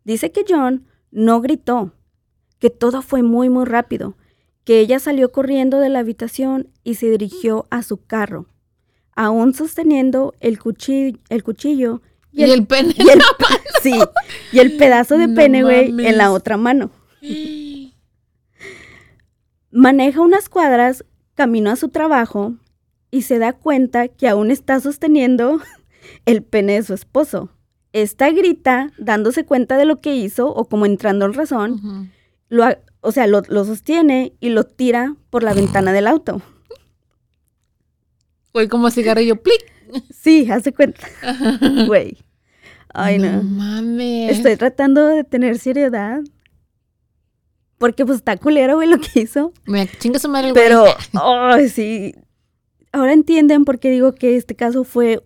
[0.04, 1.92] Dice que John no gritó,
[2.58, 4.16] que todo fue muy, muy rápido,
[4.64, 8.46] que ella salió corriendo de la habitación y se dirigió a su carro,
[9.14, 12.94] aún sosteniendo el cuchillo, el cuchillo y, el, pene.
[12.96, 13.20] y el,
[13.82, 13.98] sí,
[14.52, 16.90] y el pedazo de No pene, güey, en la otra mano.
[19.70, 21.04] Maneja unas cuadras,
[21.34, 22.54] camino a su trabajo
[23.10, 25.60] y se da cuenta que aún está sosteniendo
[26.26, 27.50] el pene de su esposo.
[27.92, 32.12] Esta grita, dándose cuenta de lo que hizo o como entrando en razón,
[32.48, 32.64] lo,
[33.00, 36.40] o sea, lo, lo sostiene y lo tira por la ventana del auto.
[38.52, 39.72] Fue como cigarrillo, plic.
[40.12, 41.06] Sí, hace cuenta.
[41.86, 42.18] Güey.
[42.92, 43.42] Ay, no.
[43.42, 44.32] mames.
[44.32, 46.20] Estoy tratando de tener seriedad.
[47.80, 49.54] Porque pues está culero, güey, lo que hizo.
[49.64, 50.64] Me chinga su madre el güey.
[50.66, 50.84] Pero,
[51.72, 52.14] sí.
[52.92, 55.24] Ahora entienden por qué digo que este caso fue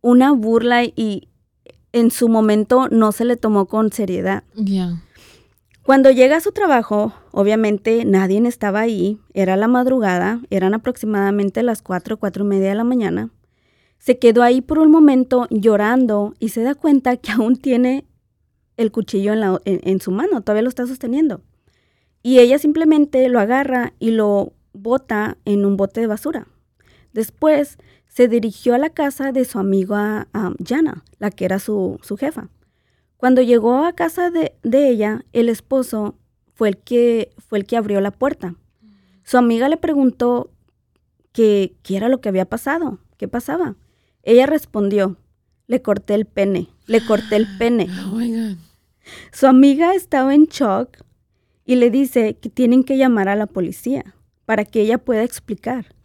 [0.00, 1.28] una burla y
[1.92, 4.44] en su momento no se le tomó con seriedad.
[4.54, 5.02] Ya.
[5.82, 11.82] Cuando llega a su trabajo, obviamente nadie estaba ahí, era la madrugada, eran aproximadamente las
[11.82, 13.30] 4, cuatro y media de la mañana.
[13.98, 18.04] Se quedó ahí por un momento llorando y se da cuenta que aún tiene
[18.76, 21.40] el cuchillo en, la- en- en su mano, todavía lo está sosteniendo.
[22.26, 26.48] Y ella simplemente lo agarra y lo bota en un bote de basura.
[27.12, 32.00] Después se dirigió a la casa de su amiga ah, Jana, la que era su,
[32.02, 32.48] su jefa.
[33.16, 36.16] Cuando llegó a casa de, de ella, el esposo
[36.52, 38.56] fue el, que, fue el que abrió la puerta.
[39.22, 40.50] Su amiga le preguntó
[41.30, 43.76] qué era lo que había pasado, qué pasaba.
[44.24, 45.16] Ella respondió,
[45.68, 47.86] le corté el pene, le corté el pene.
[48.04, 49.30] Oh.
[49.30, 51.05] Su amiga estaba en shock
[51.66, 54.14] y le dice que tienen que llamar a la policía
[54.46, 55.96] para que ella pueda explicar.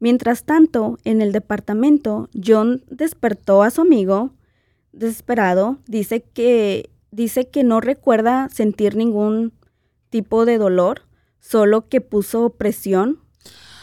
[0.00, 4.34] Mientras tanto, en el departamento, John despertó a su amigo
[4.92, 5.78] desesperado.
[5.86, 9.52] Dice que, dice que no recuerda sentir ningún
[10.10, 11.02] tipo de dolor,
[11.38, 13.20] solo que puso presión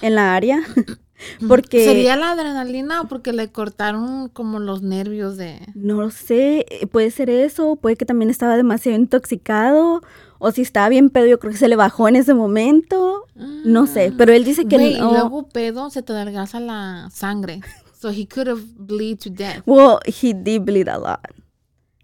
[0.02, 0.62] en la área.
[1.48, 5.60] Porque ¿Sería la adrenalina o porque le cortaron como los nervios de...
[5.76, 10.02] No lo sé, eh, puede ser eso, puede que también estaba demasiado intoxicado,
[10.40, 13.86] o si estaba bien pedo, yo creo que se le bajó en ese momento, no
[13.88, 15.12] sé, pero él dice que Güey, y no.
[15.12, 17.62] luego pedo se te adelgaza la sangre.
[18.00, 19.62] So he could have bleed to death.
[19.68, 21.20] Well, he did bleed a lot,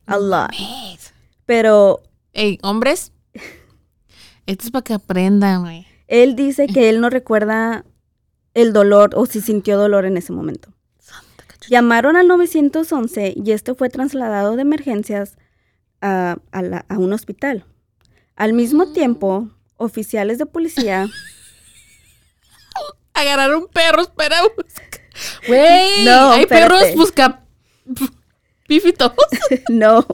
[0.06, 0.52] a lot,
[1.48, 2.02] pero
[2.34, 3.12] Ey, hombres,
[4.46, 5.88] esto es para que aprendan, güey.
[6.08, 7.84] él dice que él no recuerda
[8.62, 10.70] el dolor o si sintió dolor en ese momento.
[11.70, 15.38] Llamaron al 911 y este fue trasladado de emergencias
[16.02, 17.66] a, a la- a un hospital.
[18.36, 21.08] Al mismo tiempo, oficiales de policía
[23.14, 24.88] Agarraron perros para buscar.
[25.48, 27.44] Güey, No, hay perros busca
[28.68, 29.12] pífitos.
[29.70, 30.06] no.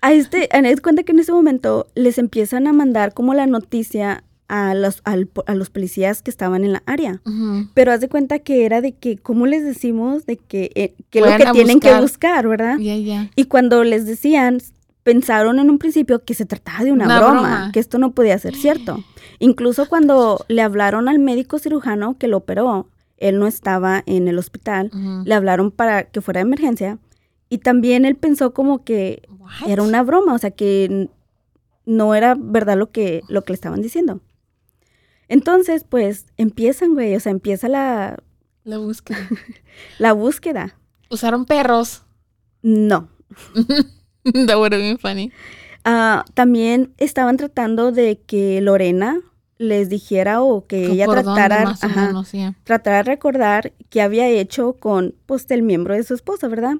[0.00, 3.46] A este, a- haz cuenta que en ese momento les empiezan a mandar como la
[3.46, 7.20] noticia a los, al a los policías que estaban en la área.
[7.74, 10.24] Pero haz de cuenta que era de que, ¿cómo les decimos?
[10.26, 12.48] De que, eh, que lo que tienen que buscar.
[12.48, 12.78] ¿verdad?
[12.78, 13.30] Ya, ya.
[13.36, 14.58] Y cuando les decían,
[15.02, 17.70] pensaron en un principio que se trataba de una, Una broma, broma.
[17.72, 19.04] que esto no podía ser cierto.
[19.38, 24.38] Incluso cuando le hablaron al médico cirujano que lo operó, él no estaba en el
[24.38, 24.90] hospital.
[25.24, 26.98] Le hablaron para que fuera de emergencia.
[27.50, 29.68] Y también él pensó como que What?
[29.68, 31.08] era una broma, o sea, que
[31.86, 34.20] no era verdad lo que, lo que le estaban diciendo.
[35.28, 38.22] Entonces, pues, empiezan, güey, o sea, empieza la,
[38.64, 39.18] La búsqueda.
[39.98, 40.76] la búsqueda.
[41.10, 42.02] Usaron perros.
[42.62, 43.08] No.
[44.24, 45.32] That would have been funny.
[45.84, 49.20] Ah, también estaban tratando de que Lorena
[49.58, 52.54] les dijera o que ella ¿Por dónde, tratara, o ajá, menos, yeah.
[52.64, 56.76] tratara de recordar qué había hecho con pues el miembro de su esposa, ¿verdad?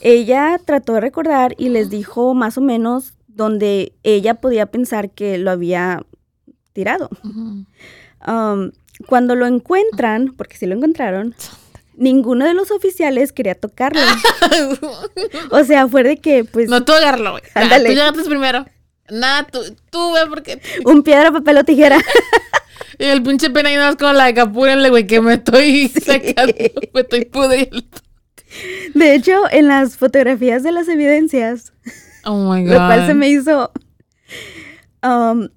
[0.00, 5.36] Ella trató de recordar y les dijo más o menos donde ella podía pensar que
[5.36, 6.06] lo había
[6.78, 7.10] tirado.
[8.24, 8.70] Um,
[9.08, 11.34] cuando lo encuentran, porque sí lo encontraron,
[11.96, 14.00] ninguno de los oficiales quería tocarlo.
[15.50, 17.42] O sea, fue de que, pues, no, tú agárralo, güey.
[17.54, 17.88] Ándale.
[17.88, 18.64] Tú llegaste primero.
[19.10, 19.58] Nada, tú,
[19.90, 20.60] tú, güey, porque...
[20.84, 21.98] un piedra, papel o tijera.
[23.00, 25.88] Y el pinche pena y nada más como la de apúrenle, güey, que me estoy
[26.04, 26.52] sacando,
[26.92, 27.82] me estoy pudriendo.
[28.94, 31.72] De hecho, en las fotografías de las evidencias,
[32.24, 32.72] Oh my God.
[32.72, 33.70] lo cual se me hizo.
[35.04, 35.48] um,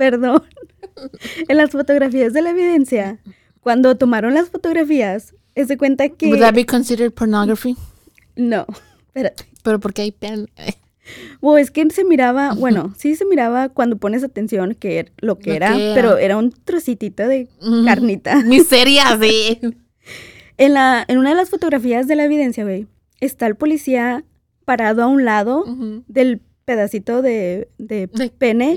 [0.00, 0.42] perdón.
[1.48, 3.20] En las fotografías de la evidencia,
[3.60, 6.26] cuando tomaron las fotografías, se cuenta que.
[6.28, 7.76] Would that be considered pornography?
[8.36, 8.66] No,
[9.06, 9.44] espérate.
[9.62, 10.48] Pero porque hay pen.
[11.40, 15.38] O es que se miraba, bueno, sí se miraba cuando pones atención que er- lo
[15.40, 15.94] que Lo era, que era.
[15.94, 17.48] pero era un trocitito de
[17.84, 18.42] carnita.
[18.44, 19.58] Miseria, sí.
[20.56, 22.86] En, la, en una de las fotografías de la evidencia, güey,
[23.20, 24.22] está el policía
[24.64, 25.64] parado a un lado
[26.06, 28.76] del pedacito de, de De- pene.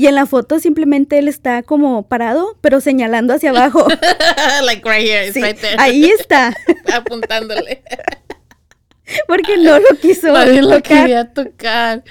[0.00, 3.86] Y en la foto simplemente él está como parado, pero señalando hacia abajo.
[4.64, 5.76] like right here, it's Sí, right there.
[5.78, 6.56] ahí está,
[6.94, 7.82] Apuntándole.
[9.28, 10.82] porque no lo quiso Nadie lo tocar.
[11.02, 12.04] quería tocar.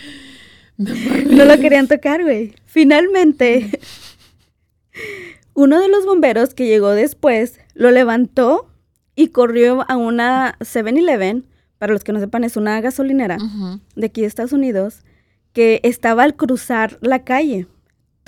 [0.78, 2.54] No lo querían tocar, güey.
[2.67, 3.80] Finalmente,
[5.56, 8.69] uno de los bomberos que llegó después lo levantó
[9.15, 11.45] y corrió a una 7-Eleven.
[11.80, 13.38] Para los que no sepan, es una gasolinera
[13.95, 15.02] de aquí de Estados Unidos
[15.54, 17.65] que estaba al cruzar la calle.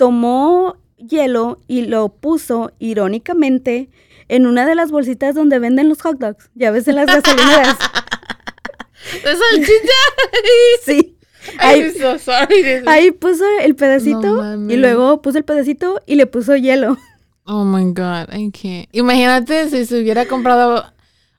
[0.02, 3.88] Tomó hielo y lo puso irónicamente
[4.26, 6.50] en una de las bolsitas donde venden los hot dogs.
[6.56, 7.76] Ya ves en las gasolineras.
[9.14, 10.02] ¡Es salchicha!
[10.84, 11.16] Sí.
[11.52, 12.82] I'm Ahí, so sorry.
[12.86, 16.98] ahí puso el pedacito No y luego puso el pedacito y le puso hielo.
[17.44, 18.88] Oh my god, I can't.
[18.90, 20.84] Imagínate si se hubiera comprado.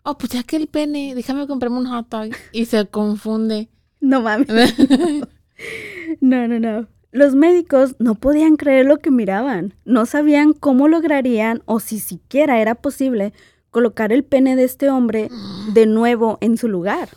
[0.03, 2.29] Oh, pues ya que el pene, déjame comprarme un hot dog.
[2.53, 3.67] Y se confunde.
[3.99, 4.73] No mames.
[6.21, 6.87] No, no, no.
[7.13, 9.75] Los médicos no podían creer lo que miraban.
[9.85, 13.33] No sabían cómo lograrían o si siquiera era posible
[13.69, 15.29] colocar el pene de este hombre
[15.73, 17.09] de nuevo en su lugar.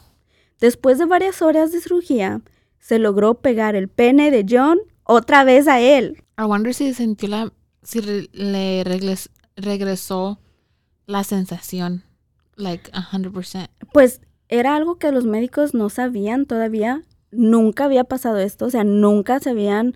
[0.60, 2.42] Después de varias horas de cirugía,
[2.78, 6.22] se logró pegar el pene de John otra vez a él.
[6.38, 7.52] I wonder si sintió la.
[7.82, 10.38] Si re- le regres- regresó
[11.06, 12.02] la sensación.
[12.56, 13.68] Like, 100%.
[13.94, 17.02] Pues era algo que los médicos no sabían todavía.
[17.36, 19.94] Nunca había pasado esto, o sea, nunca se habían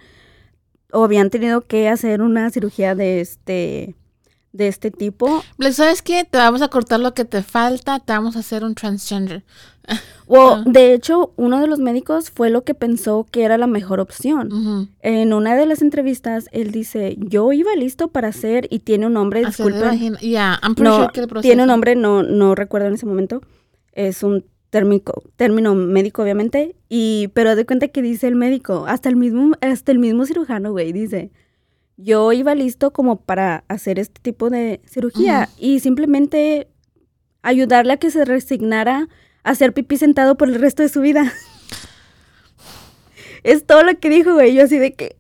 [0.93, 3.95] o habían tenido que hacer una cirugía de este
[4.53, 5.45] de este tipo.
[5.59, 6.25] Like, ¿Sabes qué?
[6.29, 8.01] Te vamos a cortar lo que te falta.
[8.01, 9.45] Te vamos a hacer un transgender.
[10.27, 10.65] O Ah.
[10.67, 14.89] de hecho, uno de los médicos fue lo que pensó que era la mejor opción.
[15.03, 19.13] En una de las entrevistas, él dice, yo iba listo para hacer y tiene un
[19.13, 19.83] nombre, disculpen.
[19.83, 20.19] vagina.
[20.19, 23.43] Yeah, No, sure que el tiene un nombre, no, no recuerdo en ese momento.
[23.93, 26.77] Es un térmico, término médico, obviamente.
[26.89, 30.73] Y, pero de cuenta que dice el médico, hasta el mismo, hasta el mismo cirujano,
[30.73, 31.31] güey, dice,
[31.97, 36.69] yo iba listo como para hacer este tipo de cirugía y simplemente
[37.43, 39.09] ayudarle a que se resignara
[39.43, 41.33] a hacer pipí sentado por el resto de su vida.
[43.43, 44.55] es todo lo que dijo, güey.
[44.55, 45.17] Yo así de que,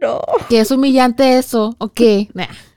[0.00, 0.20] no.
[0.48, 1.76] Que es humillante eso.
[1.78, 2.28] ¿O qué?
[2.34, 2.46] Nah.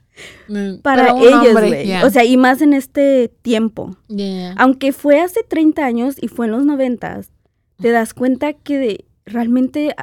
[0.47, 1.85] Mm, Para ellos, hombre, güey.
[1.87, 2.05] yeah.
[2.05, 3.95] O sea, y más en este tiempo.
[4.07, 4.53] Yeah.
[4.57, 7.21] Aunque fue hace 30 años y fue en los 90,
[7.81, 9.95] te das cuenta que de- realmente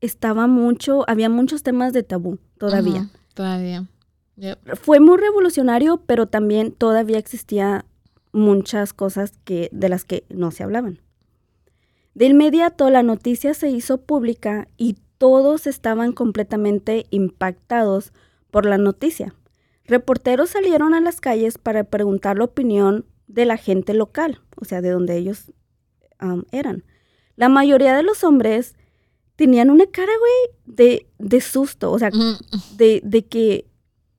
[0.00, 3.08] estaba mucho, había muchos temas de tabú todavía.
[3.34, 3.86] Todavía.
[4.36, 4.76] Yep.
[4.82, 7.84] Fue muy revolucionario, pero también todavía existía
[8.32, 10.98] muchas cosas que, de las que no se hablaban.
[12.14, 18.12] De inmediato la noticia se hizo pública y todos estaban completamente impactados
[18.50, 19.34] por la noticia.
[19.86, 24.80] Reporteros salieron a las calles para preguntar la opinión de la gente local, o sea,
[24.80, 25.52] de donde ellos
[26.18, 26.84] am, eran.
[27.36, 28.76] La mayoría de los hombres
[29.36, 32.10] tenían una cara, güey, de, de susto, o sea,
[32.76, 33.68] de, de que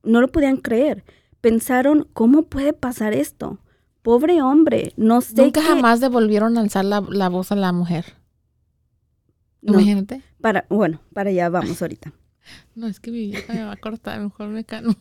[0.04, 1.04] no lo podían creer.
[1.42, 3.60] Pensaron, ¿cómo puede pasar esto?
[4.02, 8.06] Pobre hombre, no sé Nunca jamás devolvieron a alzar la, la voz a la mujer.
[9.62, 9.74] No.
[9.74, 10.22] Imagínate.
[10.42, 12.14] Para, bueno, para allá vamos ahorita.
[12.76, 14.94] No, es que mi vieja me va a cortar, mejor me calmo.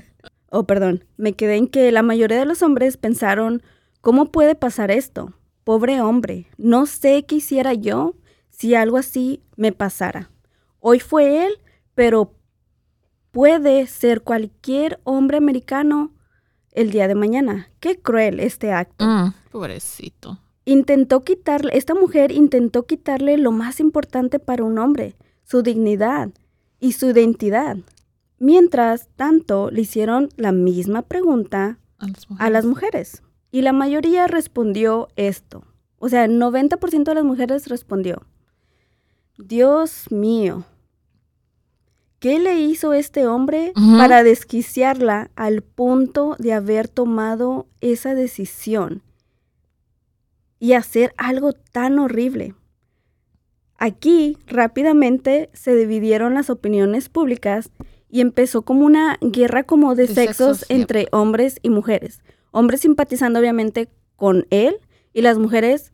[0.55, 3.63] Oh perdón, me quedé en que la mayoría de los hombres pensaron,
[4.01, 5.35] ¿cómo puede pasar esto?
[5.65, 8.15] Pobre hombre, no sé qué hiciera yo
[8.51, 10.31] si algo así me pasara.
[10.79, 11.55] Hoy fue él,
[11.97, 12.35] pero
[13.33, 16.13] puede ser cualquier hombre americano
[16.71, 17.71] el día de mañana.
[17.81, 19.05] Qué cruel este acto.
[19.05, 20.39] Mm, pobrecito.
[20.67, 26.31] Intentó quitarle, esta mujer intentó quitarle lo más importante para un hombre, su dignidad
[26.79, 27.77] y su identidad.
[28.39, 33.23] Mientras tanto, le hicieron la misma pregunta A las a las mujeres.
[33.51, 35.65] Y la mayoría respondió esto.
[35.99, 38.27] O sea, el 90% de las mujeres respondió,
[39.39, 40.65] Dios mío,
[42.19, 49.03] ¿qué le hizo este hombre para desquiciarla al punto de haber tomado esa decisión
[50.59, 52.55] y hacer algo tan horrible?
[53.79, 57.71] Aquí rápidamente se dividieron las opiniones públicas
[58.15, 62.23] y empezó como una guerra como de, De sexos, entre hombres y mujeres.
[62.53, 64.77] Hombres simpatizando obviamente con él
[65.13, 65.91] y las mujeres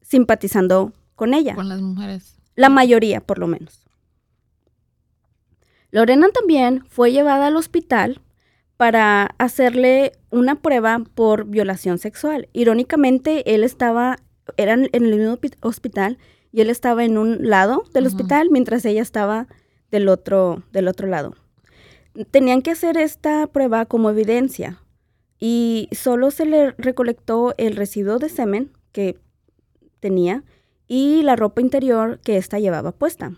[0.00, 1.54] simpatizando con ella.
[1.54, 2.38] Con las mujeres.
[2.54, 3.86] La mayoría, por lo menos.
[5.90, 8.22] Lorena también fue llevada al hospital
[8.78, 12.48] para hacerle una prueba por violación sexual.
[12.54, 14.16] Irónicamente, él estaba,
[14.56, 16.16] eran en el mismo hospital
[16.52, 19.46] y él estaba en un lado del hospital mientras ella estaba
[19.90, 21.34] del otro, del otro lado.
[22.30, 24.82] Tenían que hacer esta prueba como evidencia
[25.38, 29.18] y solo se le recolectó el residuo de semen que
[30.00, 30.44] tenía
[30.86, 33.32] y la ropa interior que ésta llevaba puesta.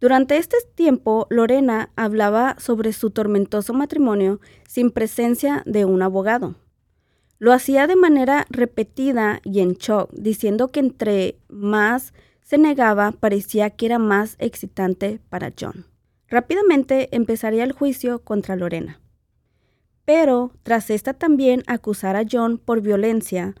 [0.00, 6.56] Durante este tiempo, Lorena hablaba sobre su tormentoso matrimonio sin presencia de un abogado.
[7.38, 12.12] Lo hacía de manera repetida y en shock, diciendo que entre más
[12.42, 15.86] se negaba, parecía que era más excitante para John.
[16.34, 19.00] Rápidamente empezaría el juicio contra Lorena.
[20.04, 23.54] Pero tras esta también acusar a John por violencia,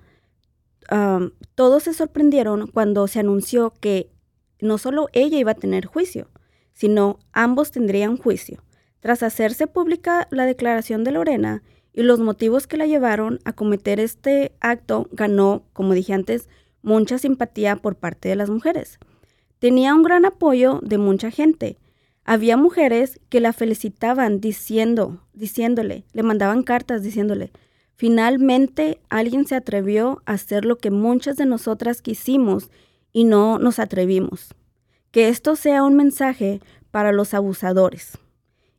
[1.54, 4.10] todos se sorprendieron cuando se anunció que
[4.60, 6.32] no solo ella iba a tener juicio,
[6.72, 8.64] sino ambos tendrían juicio.
[8.98, 11.62] Tras hacerse pública la declaración de Lorena
[11.92, 16.48] y los motivos que la llevaron a cometer este acto, ganó, como dije antes,
[16.82, 18.98] mucha simpatía por parte de las mujeres.
[19.60, 21.78] Tenía un gran apoyo de mucha gente.
[22.24, 27.52] Había mujeres que la felicitaban diciendo, diciéndole, le mandaban cartas diciéndole,
[27.96, 32.70] finalmente alguien se atrevió a hacer lo que muchas de nosotras quisimos
[33.12, 34.54] y no nos atrevimos.
[35.10, 36.60] Que esto sea un mensaje
[36.90, 38.18] para los abusadores.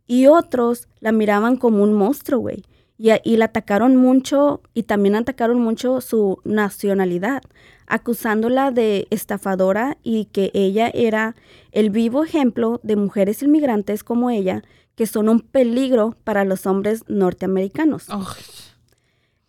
[0.08, 2.64] Y otros la miraban como un monstruo, güey.
[2.98, 7.42] Y, y la atacaron mucho y también atacaron mucho su nacionalidad,
[7.88, 11.36] acusándola de estafadora y que ella era
[11.72, 14.64] el vivo ejemplo de mujeres inmigrantes como ella
[14.96, 18.10] que son un peligro para los hombres norteamericanos.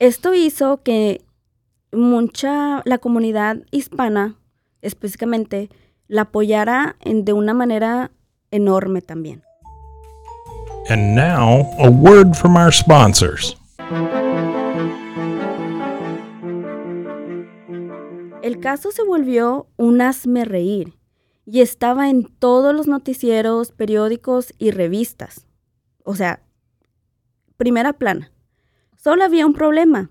[0.01, 1.23] Esto hizo que
[1.93, 4.37] mucha, la comunidad hispana
[4.83, 5.71] específicamente,
[6.09, 8.11] la apoyara en- de una manera
[8.51, 9.43] enorme también.
[10.89, 13.57] And now, a word from our sponsors.
[18.43, 20.95] El caso se volvió un hazme reír
[21.45, 25.49] y estaba en todos los noticieros, periódicos y revistas.
[26.05, 26.45] O sea,
[27.57, 28.31] primera plana.
[28.97, 30.11] Solo había un problema.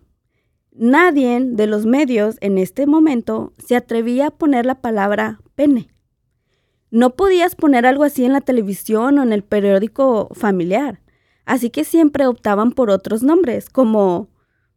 [0.73, 5.94] Nadie de los medios en este momento se atrevía a poner la palabra pene.
[6.95, 11.01] No podías poner algo así en la televisión o en el periódico familiar.
[11.43, 14.29] Así que siempre optaban por otros nombres, como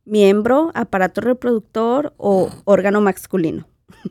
[0.04, 3.68] miembro, aparato reproductor o órgano masculino.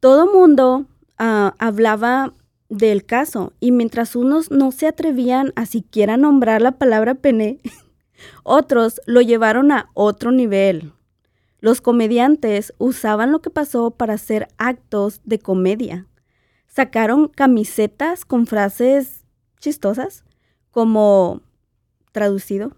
[0.00, 0.84] Todo mundo
[1.16, 2.34] ah, hablaba
[2.68, 7.60] del caso y mientras unos no se atrevían a siquiera nombrar la palabra pene,
[8.42, 10.92] otros lo llevaron a otro nivel.
[11.60, 16.06] Los comediantes usaban lo que pasó para hacer actos de comedia.
[16.74, 19.24] Sacaron camisetas con frases
[19.60, 20.24] chistosas
[20.72, 21.40] como
[22.10, 22.76] traducido.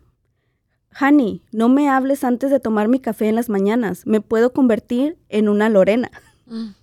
[1.01, 4.07] Honey, no me hables antes de tomar mi café en las mañanas.
[4.07, 6.11] Me puedo convertir en una Lorena.
[6.47, 6.75] mm.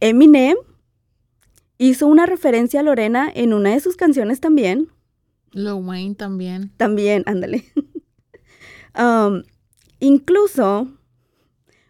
[0.00, 0.56] Eminem
[1.78, 4.88] hizo una referencia a Lorena en una de sus canciones también.
[5.52, 6.70] Lil Wayne también.
[6.76, 7.64] También, ándale.
[8.98, 9.42] Um,
[10.00, 10.88] incluso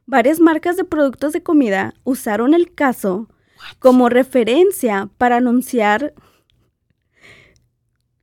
[0.07, 3.29] varias marcas de productos de comida usaron el caso
[3.79, 6.15] como referencia para anunciar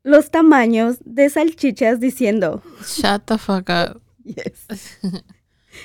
[0.03, 4.01] los tamaños de salchichas diciendo, Shut the fuck up.
[4.23, 4.99] Yes.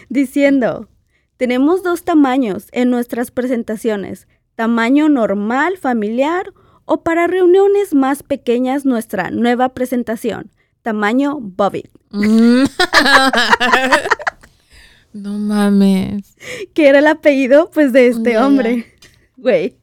[0.08, 0.88] Diciendo,
[1.36, 6.52] tenemos dos tamaños en nuestras presentaciones, tamaño normal, familiar
[6.84, 10.50] o para reuniones más pequeñas nuestra nueva presentación,
[10.82, 12.64] tamaño Bobby, Mm.
[15.12, 16.36] no mames.
[16.74, 18.94] que era el apellido pues de este hombre.
[19.38, 19.76] Güey,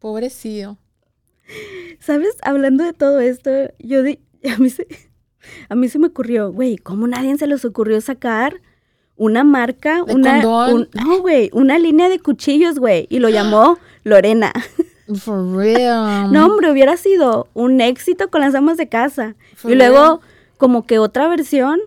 [0.00, 0.76] Pobrecillo.
[2.00, 2.36] ¿sabes?
[2.42, 4.18] Hablando de todo esto, yo di,
[4.52, 4.86] a mí se,
[5.68, 8.60] a mí se me ocurrió, güey, ¿cómo nadie se les ocurrió sacar
[9.16, 10.40] una marca, ¿De una
[10.72, 14.52] un- no, güey, una línea de cuchillos, güey, y lo llamó Lorena.
[15.14, 16.32] For real.
[16.32, 19.36] No, hombre, hubiera sido un éxito con las amas de casa.
[19.56, 20.20] For y luego, real.
[20.56, 21.78] como que otra versión,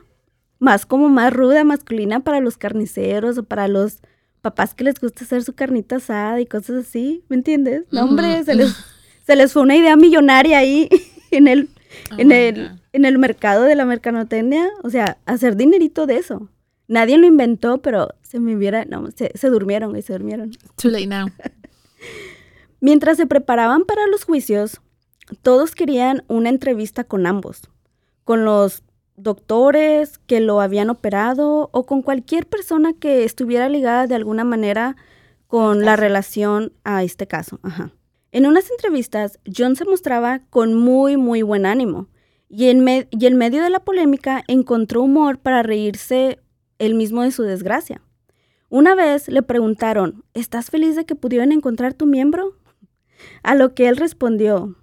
[0.59, 3.99] más como más ruda, masculina para los carniceros o para los
[4.45, 7.85] papás que les gusta hacer su carnita asada y cosas así, ¿me entiendes?
[7.89, 8.75] No, hombre, se les,
[9.25, 10.87] se les fue una idea millonaria ahí
[11.31, 11.69] en el,
[12.11, 14.69] Oh en el, en el mercado de la mercadotecnia.
[14.83, 16.49] O sea, hacer dinerito de eso.
[16.87, 20.51] Nadie lo inventó, pero se me hubiera, no, se, se durmieron, güey, se durmieron.
[20.75, 21.27] Too late now.
[22.79, 24.81] Mientras se preparaban para los juicios,
[25.41, 27.61] todos querían una entrevista con ambos,
[28.23, 28.83] con los
[29.17, 34.95] doctores que lo habían operado o con cualquier persona que estuviera ligada de alguna manera
[35.47, 37.59] con la relación a este caso.
[37.63, 37.91] Ajá.
[38.31, 42.07] En unas entrevistas, John se mostraba con muy, muy buen ánimo
[42.49, 46.39] y en, me- y en medio de la polémica encontró humor para reírse
[46.77, 48.01] él mismo de su desgracia.
[48.69, 52.57] Una vez le preguntaron, ¿estás feliz de que pudieran encontrar tu miembro?
[53.43, 54.75] A lo que él respondió,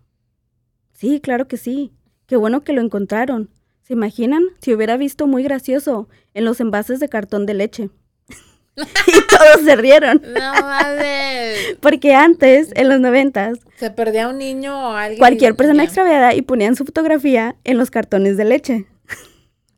[0.92, 1.92] sí, claro que sí,
[2.26, 3.50] qué bueno que lo encontraron.
[3.82, 7.90] ¿Se imaginan si hubiera visto muy gracioso en los envases de cartón de leche?
[8.76, 11.76] y todos se rieron, No mames.
[11.80, 15.18] porque antes, en los noventas, Se perdía un niño o alguien.
[15.18, 18.86] cualquier persona extraviada y ponían su fotografía en los cartones de leche.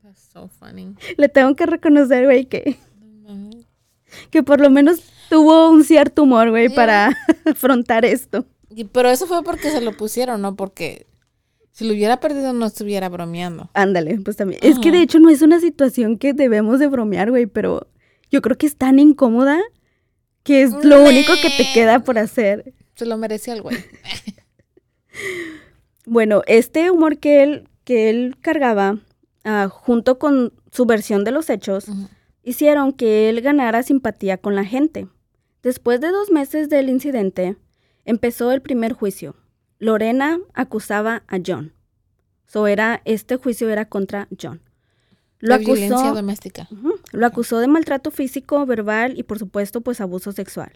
[0.03, 0.95] That's so funny.
[1.17, 2.77] Le tengo que reconocer, güey, que,
[3.23, 3.51] No
[4.31, 8.45] que por lo menos tuvo un cierto humor, güey, para afrontar esto.
[8.71, 11.07] Y- Pero eso fue porque se lo pusieron, no porque
[11.75, 13.69] si lo hubiera perdido no estuviera bromeando.
[13.75, 14.61] Ándale, pues también.
[14.63, 17.89] Es que de hecho no es una situación que debemos de bromear, güey, pero
[18.31, 19.61] yo creo que es tan incómoda
[20.45, 22.73] que es lo único que te queda por hacer.
[22.95, 23.77] Se lo merecía el güey.
[26.07, 28.99] Bueno, este humor que él, que él cargaba,
[29.45, 31.87] ah, junto con su versión de los hechos,
[32.43, 35.09] hicieron que él ganara simpatía con la gente.
[35.63, 37.57] Después de dos meses del incidente,
[38.05, 39.35] empezó el primer juicio.
[39.79, 41.73] Lorena acusaba a John.
[42.47, 44.61] So era, este juicio era contra John.
[45.41, 46.69] Lo violencia acusó, doméstica.
[46.71, 46.95] Ujú.
[47.13, 50.73] Lo acusó de maltrato físico, verbal y por supuesto pues abuso sexual.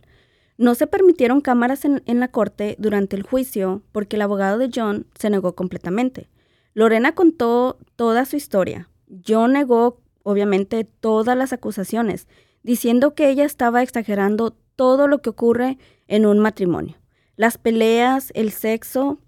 [0.57, 4.71] No se permitieron cámaras en, en la corte durante el juicio porque el abogado de
[4.75, 6.29] John se negó completamente.
[6.75, 8.89] Lorena contó toda su historia.
[9.27, 12.29] John negó obviamente todas las acusaciones,
[12.63, 16.97] diciendo que ella estaba exagerando todo lo que ocurre en un matrimonio.
[17.39, 19.21] Las peleas, el sexo,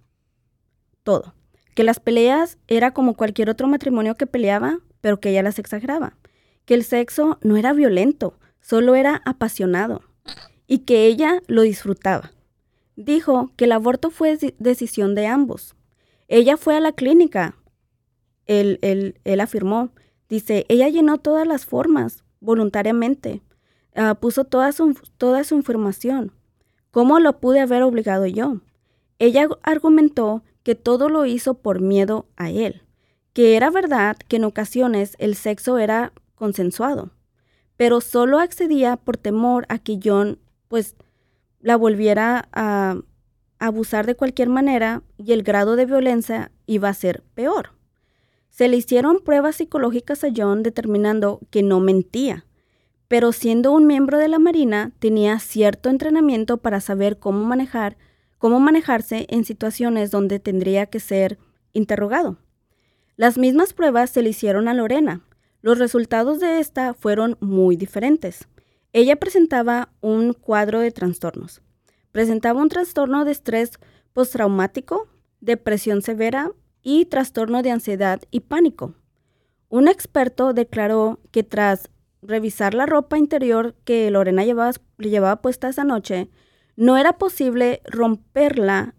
[1.05, 1.33] todo.
[1.77, 6.17] Que las peleas era como cualquier otro matrimonio que peleaba, pero que ella las exageraba.
[6.65, 10.03] Que el sexo no era violento, solo era apasionado.
[10.67, 12.33] Y que ella lo disfrutaba.
[12.97, 15.77] Dijo que el aborto fue deci- decisión de ambos.
[16.27, 17.55] Ella fue a la clínica.
[18.47, 19.93] Él, él- él afirmó.
[20.29, 23.41] Dice, ella llenó todas las formas voluntariamente.
[23.95, 26.33] Ah, puso toda su, toda su información.
[26.91, 28.61] ¿Cómo lo pude haber obligado yo?
[29.19, 32.83] Ella argumentó que todo lo hizo por miedo a él,
[33.33, 37.11] que era verdad que en ocasiones el sexo era consensuado,
[37.77, 40.39] pero solo accedía por temor a que John
[40.69, 40.97] pues
[41.61, 42.97] la volviera a
[43.59, 47.73] abusar de cualquier manera y el grado de violencia iba a ser peor.
[48.49, 52.47] Se le hicieron pruebas psicológicas a John determinando que no mentía,
[53.11, 57.97] pero siendo un miembro de la Marina tenía cierto entrenamiento para saber cómo manejar,
[58.39, 61.37] cómo manejarse en situaciones donde tendría que ser
[61.73, 62.39] interrogado.
[63.17, 65.25] Las mismas pruebas se le hicieron a Lorena.
[65.61, 68.47] Los resultados de esta fueron muy diferentes.
[68.93, 71.63] Ella presentaba un cuadro de trastornos.
[72.13, 73.73] Presentaba un trastorno de estrés
[74.13, 75.09] postraumático,
[75.41, 78.95] depresión severa y trastorno de ansiedad y pánico.
[79.69, 81.91] Un experto declaró que tras
[82.23, 86.29] revisar la ropa interior que Lorena llevaba, le llevaba puesta esa noche,
[86.77, 88.95] no era posible romperla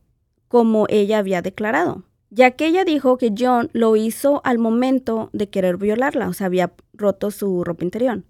[0.47, 5.49] como ella había declarado, ya que ella dijo que John lo hizo al momento de
[5.49, 8.23] querer violarla, o sea, había roto su ropa interior.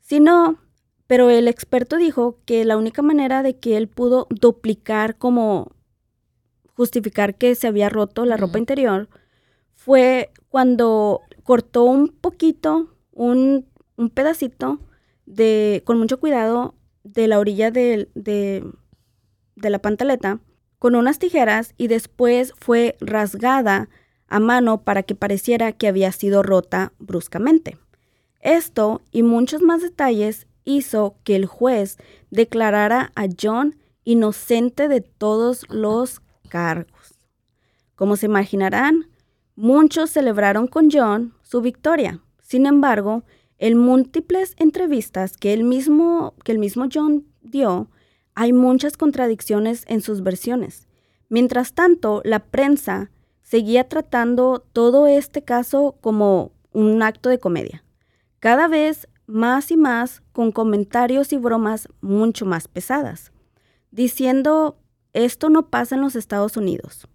[0.00, 0.58] Si no,
[1.06, 5.72] pero el experto dijo que la única manera de que él pudo duplicar como
[6.74, 9.08] justificar que se había roto la ropa interior
[9.74, 13.66] fue cuando cortó un poquito, un,
[13.96, 14.80] un pedacito
[15.26, 16.74] de, con mucho cuidado
[17.04, 18.64] de la orilla del- de,
[19.56, 20.40] de la pantaleta
[20.78, 23.88] con unas tijeras y después fue rasgada
[24.26, 27.78] a mano para que pareciera que había sido rota bruscamente.
[28.40, 31.98] Esto y muchos más detalles hizo que el juez
[32.30, 37.14] declarara a John inocente de todos los cargos.
[37.94, 39.08] Como se imaginarán,
[39.54, 42.20] muchos celebraron con John su victoria.
[42.40, 43.22] Sin embargo,
[43.62, 47.88] en múltiples entrevistas que el mismo, que el mismo John dio,
[48.34, 50.88] hay muchas contradicciones en sus versiones.
[51.28, 57.84] Mientras tanto, la prensa seguía tratando todo este caso como un acto de comedia,
[58.40, 63.30] cada vez más y más con comentarios y bromas mucho más pesadas,
[63.92, 64.76] diciendo,
[65.12, 67.06] esto no pasa en los Estados Unidos.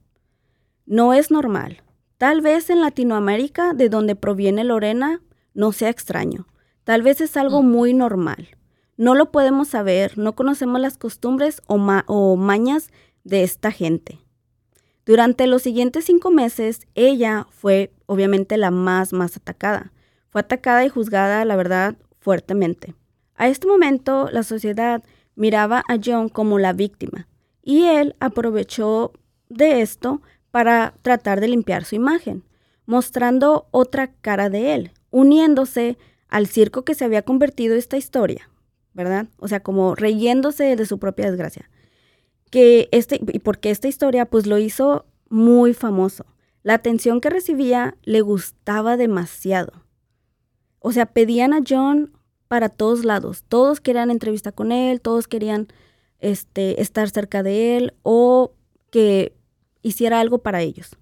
[0.86, 1.84] No es normal.
[2.18, 5.22] Tal vez en Latinoamérica, de donde proviene Lorena,
[5.58, 6.48] no sea extraño.
[6.84, 7.70] Tal vez es algo mm.
[7.70, 8.48] muy normal.
[8.96, 12.92] No lo podemos saber, no conocemos las costumbres o, o mañas
[13.24, 14.20] de esta gente.
[15.06, 19.92] Durante los siguientes cinco meses, ella fue obviamente la más, más atacada.
[20.30, 22.94] Fue atacada y juzgada, la verdad, fuertemente.
[23.36, 25.04] A este momento, la sociedad
[25.36, 27.28] miraba a John como la víctima
[27.64, 29.12] y él aprovechó
[29.50, 32.44] de esto para tratar de limpiar su imagen,
[32.86, 35.98] mostrando otra cara de él, uniéndose
[36.28, 38.50] al circo que se había convertido esta historia.
[38.98, 39.28] ¿verdad?
[39.38, 41.70] O sea, como reyéndose de su propia desgracia.
[42.50, 46.26] Que este, y porque esta historia pues lo hizo muy famoso.
[46.64, 49.86] La atención que recibía le gustaba demasiado.
[50.80, 52.12] O sea, pedían a John
[52.48, 53.44] para todos lados.
[53.48, 55.68] Todos querían entrevista con él, todos querían
[56.18, 58.54] este, estar cerca de él o
[58.90, 59.38] que
[59.84, 60.98] hiciera algo para ellos.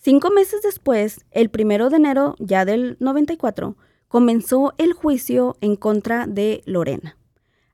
[0.00, 3.76] Cinco meses después, el primero de enero ya del 94,
[4.06, 7.18] comenzó el juicio en contra de Lorena,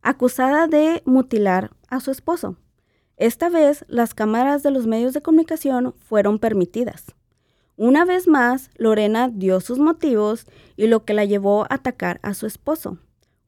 [0.01, 2.57] acusada de mutilar a su esposo.
[3.19, 7.15] Esta vez las cámaras de los medios de comunicación fueron permitidas.
[7.77, 10.47] Una vez más, Lorena dio sus motivos
[10.77, 12.97] y lo que la llevó a atacar a su esposo.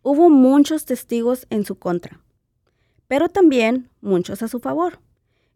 [0.02, 2.20] Hubo muchos testigos en su contra,
[3.08, 5.00] pero también muchos a su favor.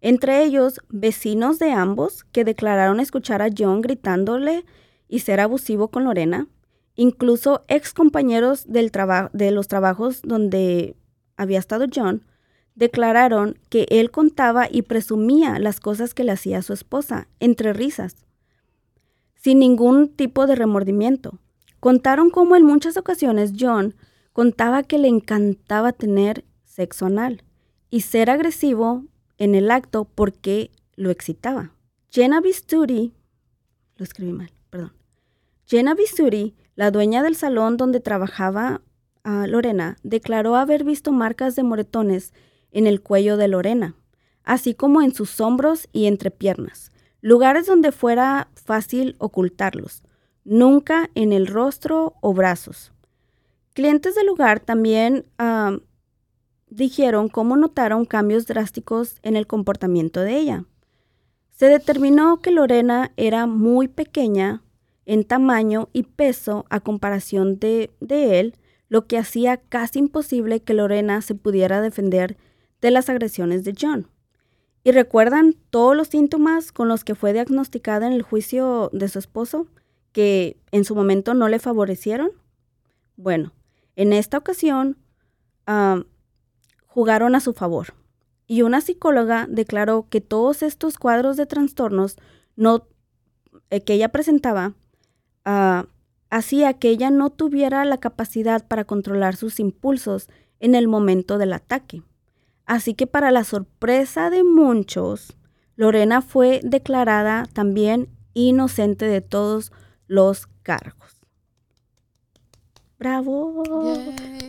[0.01, 4.64] Entre ellos, vecinos de ambos que declararon escuchar a John gritándole
[5.09, 6.48] y ser abusivo con Lorena,
[7.01, 8.92] Incluso ex compañeros del
[9.32, 10.96] de los trabajos donde
[11.38, 12.26] había estado John
[12.74, 18.26] declararon que él contaba y presumía las cosas que le hacía su esposa, entre risas,
[19.34, 21.38] sin ningún tipo de remordimiento.
[21.78, 23.94] Contaron cómo en muchas ocasiones John
[24.34, 27.44] contaba que le encantaba tener sexo anal
[27.88, 29.07] y ser agresivo
[29.41, 31.72] en el acto porque lo excitaba.
[32.11, 33.12] Jenna Bisturi,
[33.97, 34.93] lo escribí mal, perdón.
[35.66, 38.80] Jenna Bisturi la dueña del salón donde trabajaba
[39.22, 42.32] ah, Lorena declaró haber visto marcas de moretones
[42.70, 43.97] en el cuello de Lorena,
[44.45, 50.03] así como en sus hombros y entrepiernas, lugares donde fuera fácil ocultarlos,
[50.45, 52.93] nunca en el rostro o brazos.
[53.74, 55.76] Clientes del lugar también ah,
[56.70, 60.64] dijeron cómo notaron cambios drásticos en el comportamiento de ella.
[61.50, 64.62] Se determinó que Lorena era muy pequeña,
[65.04, 68.54] en tamaño y peso a comparación de, él,
[68.88, 72.36] lo que hacía casi imposible que Lorena se pudiera defender
[72.80, 74.06] de las agresiones de John.
[74.84, 79.18] ¿Y recuerdan todos los síntomas con los que fue diagnosticada en el juicio de su
[79.18, 79.66] esposo,
[80.12, 82.30] que en su momento no le favorecieron?
[83.16, 83.52] Bueno,
[83.96, 84.96] en esta ocasión
[85.66, 86.04] ah,
[86.91, 87.95] jugaron a su favor.
[88.47, 92.16] Y una psicóloga declaró que todos estos cuadros de trastornos
[92.57, 92.86] no,
[93.70, 94.74] eh, que ella presentaba
[95.45, 95.86] Ah,
[96.30, 100.28] hacía que ella no tuviera la capacidad para controlar sus impulsos
[100.61, 102.03] en el momento del ataque.
[102.66, 105.36] Así que para la sorpresa de muchos,
[105.76, 109.72] Lorena fue declarada también inocente de todos
[110.07, 111.16] los cargos.
[112.99, 113.64] ¡Bravo!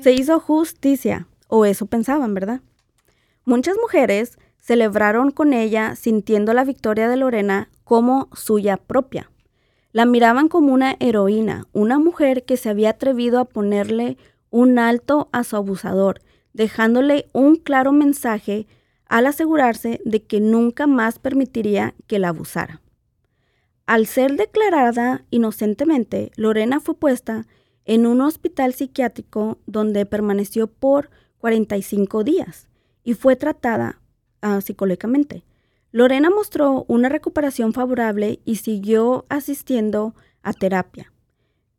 [0.01, 2.61] Se hizo justicia, o eso pensaban, ¿verdad?
[3.43, 9.29] Muchas mujeres celebraron con ella sintiendo la victoria de Lorena como suya propia.
[9.91, 14.17] La miraban como una heroína, una mujer que se había atrevido a ponerle
[14.49, 16.21] un alto a su abusador,
[16.53, 18.65] dejándole un claro mensaje
[19.07, 22.81] al asegurarse de que nunca más permitiría que la abusara.
[23.85, 27.45] Al ser declarada inocentemente, Lorena fue puesta
[27.83, 31.09] en un hospital psiquiátrico donde permaneció por
[31.41, 32.69] 45 días
[33.03, 33.99] y fue tratada
[34.41, 35.43] uh, psicológicamente.
[35.91, 41.11] Lorena mostró una recuperación favorable y siguió asistiendo a terapia.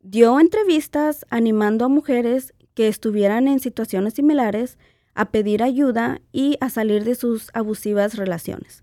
[0.03, 4.77] Dio entrevistas animando a mujeres que estuvieran en situaciones similares
[5.15, 8.83] a pedir ayuda y a salir de sus abusivas relaciones.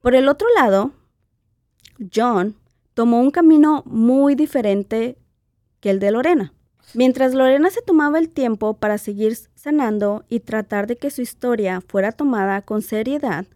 [0.00, 0.92] Por el otro lado,
[2.14, 2.56] John
[2.94, 5.16] tomó un camino muy diferente
[5.80, 6.52] que el de Lorena.
[6.94, 11.80] Mientras Lorena se tomaba el tiempo para seguir sanando y tratar de que su historia
[11.80, 13.46] fuera tomada con seriedad,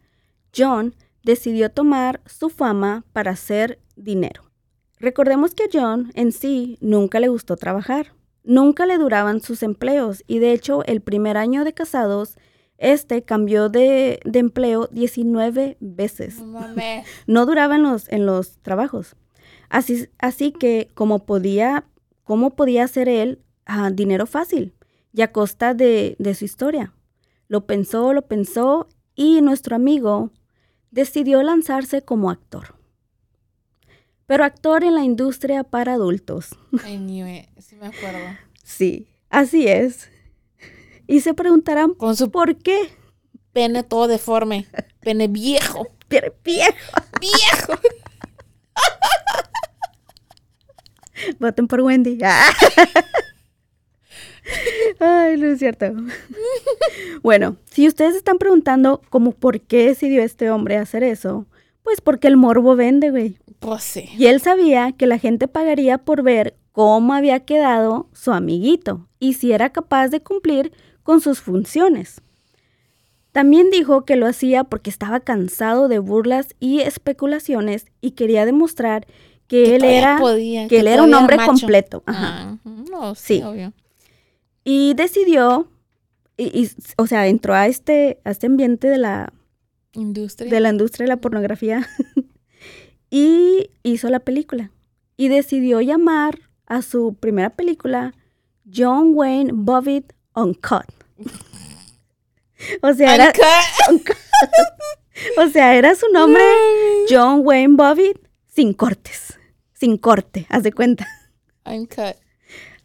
[0.56, 4.42] John decidió tomar su fama para hacer dinero.
[4.98, 8.14] Recordemos que a John en sí nunca le gustó trabajar,
[8.44, 12.36] nunca le duraban sus empleos y de hecho el primer año de casados,
[12.78, 16.38] este cambió de, de empleo 19 veces.
[17.26, 19.16] No duraba en los, en los trabajos.
[19.68, 21.84] Así, así que como podía,
[22.24, 24.74] ¿cómo podía hacer él ah, dinero fácil
[25.12, 26.94] y a costa de, de su historia?
[27.48, 30.30] Lo pensó, lo pensó y nuestro amigo
[30.90, 32.74] decidió lanzarse como actor.
[34.26, 36.50] Pero actor en la industria para adultos.
[36.82, 38.36] Sí me acuerdo.
[38.62, 40.08] Sí, así es.
[41.06, 42.78] Y se preguntarán, Con su ¿por qué?
[43.52, 44.66] pene todo deforme.
[45.00, 45.86] Pene viejo.
[46.08, 46.72] Pero viejo.
[47.20, 47.72] ¡Viejo!
[51.38, 52.18] Voten por Wendy.
[55.00, 55.86] Ay, no es cierto.
[57.22, 61.46] Bueno, si ustedes están preguntando como por qué decidió este hombre hacer eso,
[61.82, 63.38] pues porque el morbo vende, güey.
[63.60, 64.08] Pues sí.
[64.16, 69.34] Y él sabía que la gente pagaría por ver cómo había quedado su amiguito y
[69.34, 72.22] si era capaz de cumplir con sus funciones.
[73.32, 79.06] También dijo que lo hacía porque estaba cansado de burlas y especulaciones y quería demostrar
[79.52, 82.02] que, él era podía, que él era un hombre completo.
[82.06, 82.58] Ajá.
[82.64, 83.42] Ah, no, sí, Sí.
[83.42, 83.72] obvio.
[84.64, 85.68] Y decidió,
[86.36, 89.32] y, y, o sea, entró a este, a este ambiente de la,
[89.92, 90.50] Industria.
[90.50, 91.86] de la industria de la pornografía
[93.10, 94.70] y hizo la película.
[95.16, 98.14] Y decidió llamar a su primera película
[98.74, 100.86] John Wayne Bobbitt Uncut.
[102.80, 103.32] O sea, era,
[103.90, 104.16] Uncut.
[105.36, 106.42] o sea, era su nombre
[107.10, 109.31] John Wayne Bobbitt sin cortes,
[109.82, 111.08] sin corte, haz de cuenta.
[111.66, 112.14] Uncut.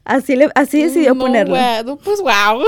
[0.04, 1.56] Así, le, así decidió No, ponerlo.
[2.04, 2.64] Pues wow.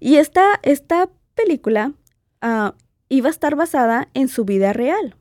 [0.00, 1.92] Y esta, esta película
[2.40, 2.74] ah,
[3.08, 5.14] iba a estar basada en su vida real,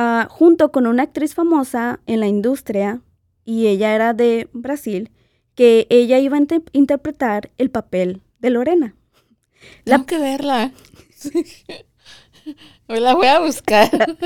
[0.00, 3.00] Ah, junto con una actriz famosa en la industria,
[3.44, 5.10] y ella era de Brasil,
[5.56, 8.94] que ella iba a inte- interpretar el papel de Lorena.
[9.84, 10.72] La- Tengo que verla.
[12.88, 13.90] Me la voy a buscar.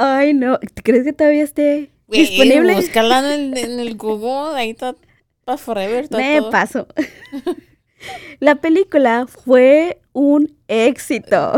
[0.00, 2.74] Ay, no, ¿te crees que todavía esté disponible?
[2.76, 4.56] Búscala en en el Google.
[4.56, 4.94] Ahí está.
[5.44, 6.04] Para forever.
[6.04, 6.50] Está Me todo.
[6.50, 6.86] paso.
[8.38, 11.52] La película fue un éxito.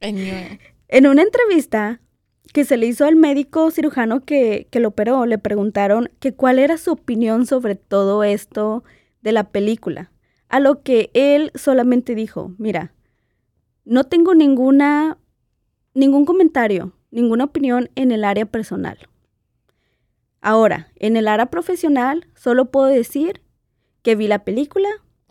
[0.00, 2.00] En una entrevista
[2.54, 6.58] que se le hizo al médico cirujano que, que lo operó, le preguntaron que cuál
[6.58, 8.82] era su opinión sobre todo esto
[9.20, 10.10] de la película.
[10.48, 12.94] A lo que él solamente dijo, mira,
[13.84, 15.18] no tengo ninguna,
[15.94, 18.98] ningún comentario, ninguna opinión en el área personal.
[20.40, 23.40] Ahora, en el área profesional, solo puedo decir
[24.02, 24.88] que vi la película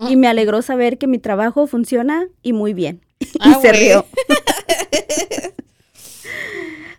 [0.07, 3.01] y me alegró saber que mi trabajo funciona y muy bien.
[3.19, 4.05] y Ah, se rió.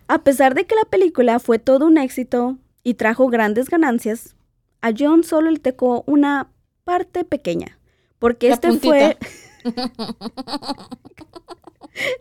[0.07, 4.35] A pesar de que la película fue todo un éxito y trajo grandes ganancias,
[4.81, 6.51] a John solo le tocó una
[6.83, 7.79] parte pequeña,
[8.19, 9.17] porque La este fue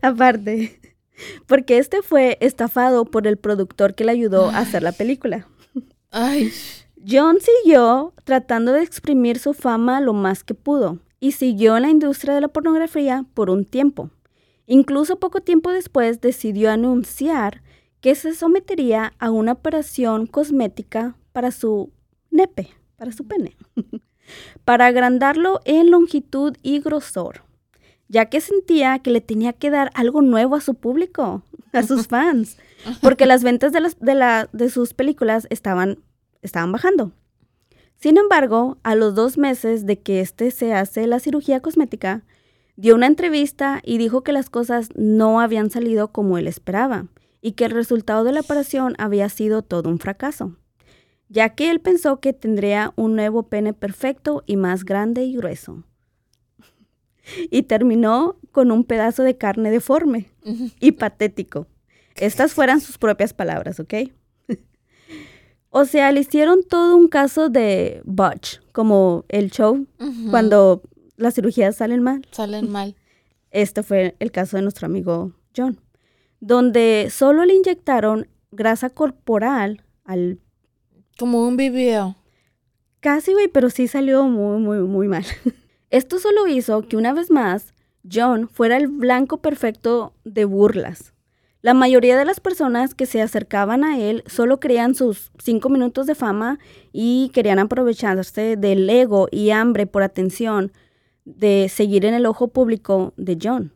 [0.03, 0.81] aparte,
[1.47, 5.47] porque este fue estafado por el productor que le ayudó a hacer la película.
[6.11, 6.53] Ay.
[7.09, 11.91] John siguió tratando de exprimir su fama lo más que pudo y siguió en la
[11.91, 14.11] industria de la pornografía por un tiempo.
[14.67, 17.63] Incluso poco tiempo después decidió anunciar
[18.01, 21.93] que se sometería a una operación cosmética para su
[22.31, 23.57] nepe, para su pene,
[24.65, 27.43] para agrandarlo en longitud y grosor,
[28.13, 31.43] ya que sentía que le tenía que dar algo nuevo a su público,
[31.73, 32.59] a sus fans,
[33.01, 35.99] porque las ventas de, de, la, de sus películas estaban,
[36.43, 37.13] estaban bajando.
[37.97, 42.23] Sin embargo, a los dos meses de que este se hace la cirugía cosmética,
[42.77, 47.07] dio una entrevista y dijo que las cosas no habían salido como él esperaba
[47.41, 50.59] y que el resultado de la operación había sido todo un fracaso,
[51.31, 55.85] ya que él pensó que tendría un nuevo pene perfecto y más grande y grueso.
[57.51, 60.29] Y terminó con un pedazo de carne deforme
[60.81, 61.67] y patético.
[62.17, 63.95] Estas fueran sus propias palabras, ¿ok?
[65.71, 69.87] o sea, le hicieron todo un caso de botch, como el show,
[70.31, 70.83] cuando
[71.17, 72.27] las cirugías salen mal.
[72.31, 72.97] Salen mal.
[73.51, 75.81] Este fue el caso de nuestro amigo John,
[76.41, 80.41] donde solo le inyectaron grasa corporal al...
[81.19, 82.17] Como un video.
[83.01, 85.25] Casi, güey, pero sí salió muy, muy, muy mal.
[85.93, 87.75] Esto solo hizo que una vez más
[88.11, 91.13] John fuera el blanco perfecto de burlas.
[91.61, 96.07] La mayoría de las personas que se acercaban a él solo querían sus cinco minutos
[96.07, 96.59] de fama
[96.93, 100.73] y querían aprovecharse del ego y hambre por atención
[101.27, 103.75] de seguir en el ojo público de John.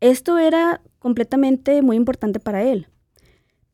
[0.00, 2.88] Esto era completamente muy importante para él.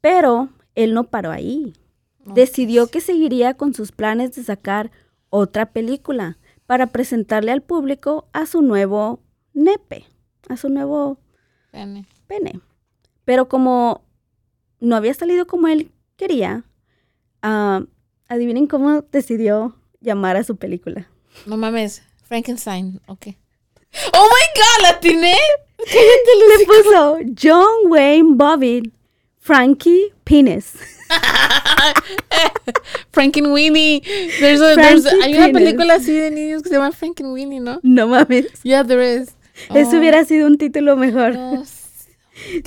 [0.01, 1.75] Pero él no paró ahí.
[2.19, 4.91] Decidió que seguiría con sus planes de sacar
[5.31, 6.37] otra película
[6.71, 9.19] para presentarle al público a su nuevo
[9.55, 10.07] nepe,
[10.49, 11.19] a su nuevo
[11.73, 12.07] Pene.
[12.29, 12.61] pene.
[13.25, 14.05] Pero como
[14.79, 16.63] no había salido como él quería,
[17.43, 17.83] ah,
[18.29, 21.11] adivinen cómo decidió llamar a su película.
[21.45, 22.05] No mames.
[22.23, 23.01] Frankenstein.
[23.09, 23.27] Ok.
[24.15, 24.83] ¡Oh my god!
[24.83, 25.35] ¿La atiné?
[25.79, 28.95] Le puso John Wayne Bobbitt,
[29.41, 30.75] Frankie Penis.
[33.13, 34.03] Frankenweenie.
[34.41, 37.81] There's a, there's a- hay una película así de niños que se llama Frankenweenie, ¿no?
[37.83, 38.47] No mames.
[38.63, 39.35] Yeah, there is.
[39.75, 41.35] Eso Oh, hubiera sido un título mejor.
[41.35, 41.65] no,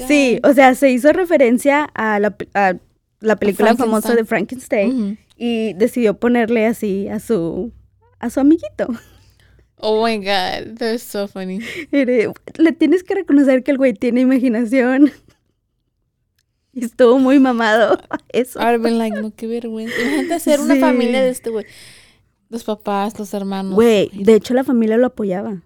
[0.07, 2.75] Sí, o sea, se hizo referencia a la, pe- a
[3.21, 5.17] la película famosa de Frankenstein.
[5.35, 7.71] Y decidió ponerle así a su
[8.19, 8.87] a su amiguito.
[9.77, 11.59] Oh my god, that's so funny.
[11.91, 15.11] Le tienes que reconocer que el güey tiene imaginación.
[16.75, 17.97] Estuvo muy mamado
[18.29, 18.59] eso.
[18.79, 19.95] Been like, no, qué vergüenza.
[20.01, 21.65] Imagínate ser una familia de este güey.
[22.49, 23.73] Los papás, los hermanos.
[23.73, 25.63] Güey, de hecho la familia lo apoyaba.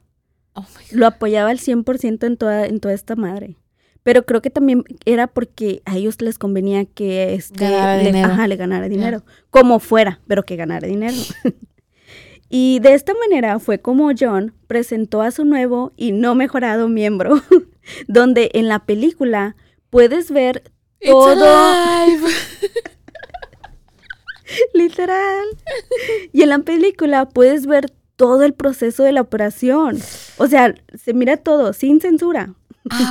[0.54, 0.66] Oh.
[0.92, 3.58] Lo apoyaba al 100% en toda, en toda esta madre.
[4.04, 8.32] Pero creo que también era porque a ellos les convenía que este, Ganara le, dinero.
[8.32, 9.24] ajá, le ganara dinero.
[9.50, 11.18] Como fuera, pero que ganara dinero.
[12.50, 17.42] y de esta manera fue como John presentó a su nuevo y no mejorado miembro,
[18.08, 19.58] donde en la película
[19.90, 21.38] puedes ver It's todo,
[24.74, 25.46] literal.
[26.32, 30.00] Y en la película puedes ver todo el proceso de la operación.
[30.38, 32.56] O sea, se mira todo sin censura.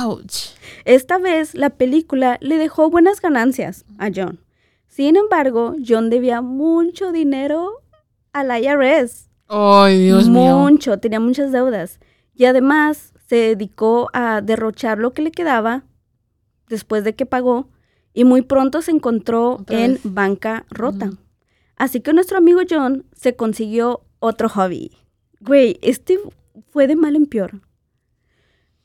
[0.03, 0.49] Ouch.
[0.85, 4.39] Esta vez la película le dejó buenas ganancias a John.
[4.87, 7.83] Sin embargo, John debía mucho dinero
[8.33, 9.29] a la IRS.
[9.47, 10.57] Ay, Dios mío.
[10.57, 11.99] mucho, tenía muchas deudas.
[12.35, 15.83] Y además se dedicó a derrochar lo que le quedaba
[16.67, 17.69] después de que pagó
[18.17, 20.01] y muy pronto se encontró en vez.
[20.03, 21.05] banca rota.
[21.05, 21.17] Ujú.
[21.75, 24.89] Así que nuestro amigo John se consiguió otro hobby.
[25.39, 26.17] Güey, este
[26.71, 27.61] fue de mal en peor.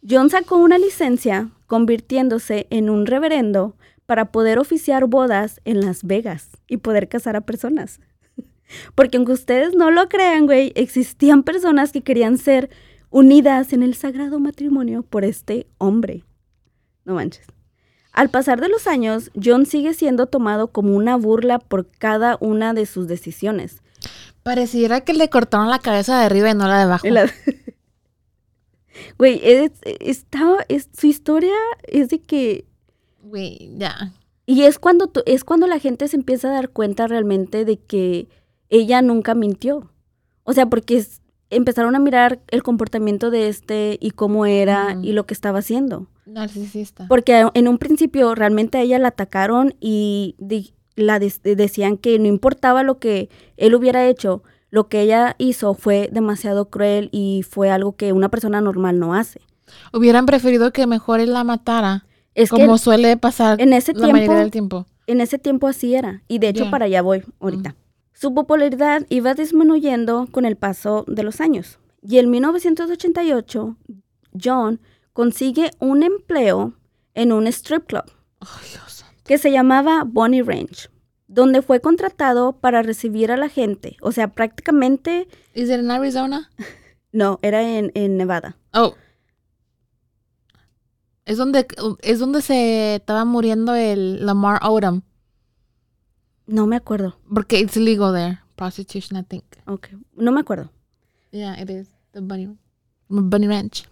[0.07, 3.75] John sacó una licencia convirtiéndose en un reverendo
[4.05, 8.01] para poder oficiar bodas en Las Vegas y poder casar a personas.
[8.95, 12.69] Porque aunque ustedes no lo crean, güey, existían personas que querían ser
[13.09, 16.23] unidas en el sagrado matrimonio por este hombre.
[17.07, 17.47] No manches.
[18.13, 22.75] Al pasar de los años, John sigue siendo tomado como una burla por cada una
[22.75, 23.83] de sus decisiones.
[24.43, 27.07] Pareciera que le cortaron la cabeza de arriba y no la de abajo.
[27.11, 27.31] La-
[29.19, 31.55] Güey, es, está, es- su historia
[31.85, 32.67] es de que...
[33.23, 34.13] Güey, ya.
[34.45, 38.29] Y es cuando, es cuando la gente se empieza a dar cuenta realmente de que
[38.69, 39.91] ella nunca mintió.
[40.45, 41.22] O sea, porque es-
[41.57, 46.09] empezaron a mirar el comportamiento de este y cómo era y lo que estaba haciendo.
[46.27, 47.07] Narcisista.
[47.09, 50.35] Porque en un principio realmente a ella la atacaron y
[50.97, 56.09] la decían que no importaba lo que él hubiera hecho, lo que ella hizo fue
[56.13, 59.41] demasiado cruel y fue algo que una persona normal no hace.
[59.93, 62.07] Hubieran preferido que mejor él la matara.
[62.35, 64.87] Es como que suele pasar en ese la mayoría tiempo- del tiempo.
[65.07, 66.23] en ese tiempo así era.
[66.29, 67.75] Y de hecho para allá voy ahorita.
[68.23, 71.81] Su popularidad iba disminuyendo con el paso de los años.
[72.03, 73.77] Y en 1988,
[74.41, 74.81] John
[75.13, 76.73] consigue un empleo
[77.15, 78.05] en un strip club.
[79.25, 80.89] Que se llamaba Bonnie Ranch,
[81.27, 83.97] donde fue contratado para recibir a la gente.
[84.01, 86.49] O sea, prácticamente, ¿Es en Arizona?
[87.11, 88.57] no, era en, en Nevada.
[88.73, 88.95] Oh.
[91.25, 91.67] Es donde,
[92.03, 95.03] es donde se estaba muriendo el Lamar Odom.
[96.47, 97.17] No me acuerdo.
[97.33, 98.41] Porque it's legal there.
[98.57, 99.45] Prostitution, I think.
[99.67, 100.71] Ok, no me acuerdo.
[101.31, 101.89] Yeah, it is.
[102.13, 102.57] The Bunny,
[103.09, 103.85] Bunny Ranch.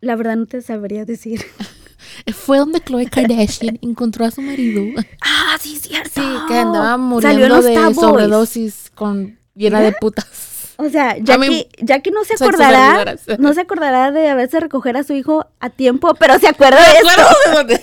[0.00, 1.44] La verdad no te sabría decir.
[2.34, 4.82] Fue donde Khloe Kardashian encontró a su marido.
[5.20, 6.10] ah, sí, cierto.
[6.20, 10.74] Sí, que andaba muriendo de sobredosis con llena de putas.
[10.80, 15.12] O sea, Jackie, Jackie no se acordará, no se acordará de haberse recoger a su
[15.12, 16.98] hijo a tiempo, pero se acuerda de
[17.74, 17.82] esto.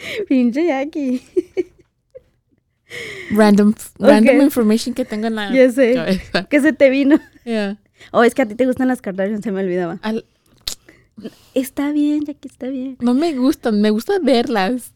[0.28, 1.22] Pinche Jackie.
[3.30, 4.42] Random, random Ok.
[4.42, 5.94] information que tengo en la Ya sé.
[5.94, 6.44] cabeza.
[6.48, 7.18] Que se te vino.
[7.44, 7.78] Yeah.
[8.12, 9.98] Oh, es que a ti te gustan las Kardashian, se me olvidaba.
[10.02, 10.24] Al-
[11.54, 12.96] Está bien, Jackie, está bien.
[13.00, 14.92] no me gustan, me gusta verlas.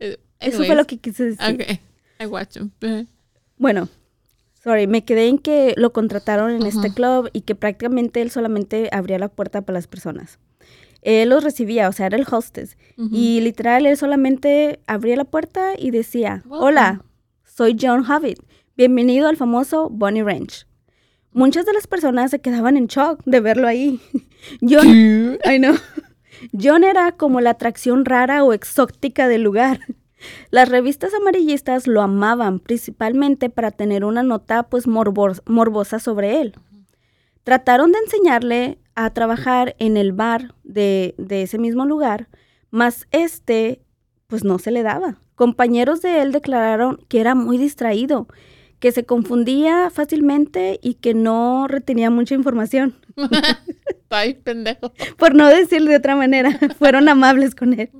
[0.00, 1.54] Eh, Eso fue lo que quise decir.
[1.54, 1.78] Okay,
[2.20, 2.70] I watch them.
[3.56, 3.88] Bueno,
[4.64, 8.88] sorry, me quedé en que lo contrataron en este club y que prácticamente él solamente
[8.92, 10.38] abría la puerta para las personas.
[11.02, 12.76] Él los recibía, o sea, era el hostess.
[12.96, 17.04] Y literal, él solamente abría la puerta y decía, hola,
[17.44, 18.38] soy John Hobbit,
[18.76, 20.66] bienvenido al famoso Bunny Ranch.
[21.32, 24.00] Muchas de las personas se quedaban en shock de verlo ahí.
[24.60, 25.74] John, ay no.
[26.52, 29.80] John era como la atracción rara o exótica del lugar.
[30.50, 36.54] Las revistas amarillistas lo amaban principalmente para tener una nota pues morbosa sobre él.
[37.42, 42.28] Trataron de enseñarle a trabajar en el bar de, de ese mismo lugar,
[42.70, 43.80] mas este
[44.26, 45.18] pues no se le daba.
[45.34, 48.28] Compañeros de él declararon que era muy distraído,
[48.78, 52.94] que se confundía fácilmente y que no retenía mucha información.
[54.10, 54.92] Ay, pendejo.
[55.18, 57.90] Por no decirlo de otra manera, fueron amables con él.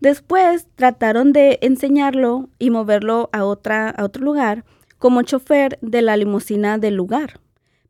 [0.00, 4.64] Después trataron de enseñarlo y moverlo a, otra, a otro lugar
[4.98, 7.40] como chofer de la limusina del lugar.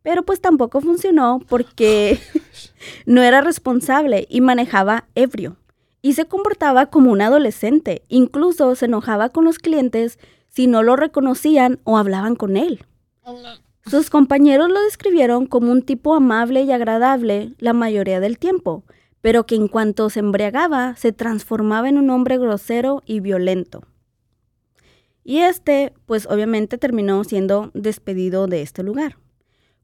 [0.05, 2.21] Pero pues tampoco funcionó porque
[3.07, 5.57] no era responsable y manejaba ebrio.
[6.03, 8.03] Y se comportaba como un adolescente.
[8.09, 12.85] Incluso se enojaba con los clientes si no lo reconocían o hablaban con él.
[13.87, 18.85] Sus compañeros lo describieron como un tipo amable y agradable la mayoría del tiempo,
[19.23, 23.85] pero que en cuanto se embriagaba se transformaba en un hombre grosero y violento.
[25.25, 29.17] Y este, pues obviamente terminó siendo despedido de este lugar.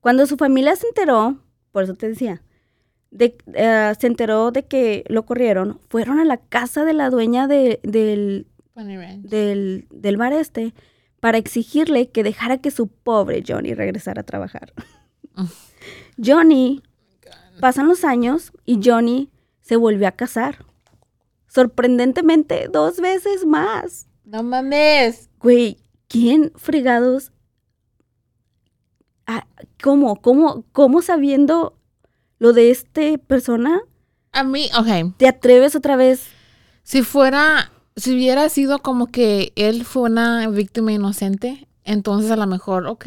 [0.00, 1.38] Cuando su familia se enteró,
[1.72, 2.42] por eso te decía,
[3.18, 7.80] eh, se enteró de que lo corrieron, fueron a la casa de la dueña del,
[7.82, 8.46] del,
[9.90, 10.74] del, bar este
[11.18, 14.72] para exigirle que dejara que su pobre Johnny regresara a trabajar.
[16.24, 16.82] Johnny,
[17.60, 19.30] pasan los años y Johnny
[19.60, 20.64] se volvió a casar.
[21.46, 24.06] Sorprendentemente, dos veces más.
[24.24, 25.28] No mames.
[25.40, 27.32] Güey, ¿quién fregados
[29.82, 30.20] ¿Cómo?
[30.20, 30.64] ¿Cómo?
[30.72, 31.76] ¿Cómo sabiendo
[32.38, 33.80] lo de esta persona?
[34.32, 35.14] A mí, ok.
[35.16, 36.28] ¿Te atreves otra vez?
[36.82, 42.46] Si fuera, si hubiera sido como que él fue una víctima inocente, entonces a lo
[42.46, 43.06] mejor, ok.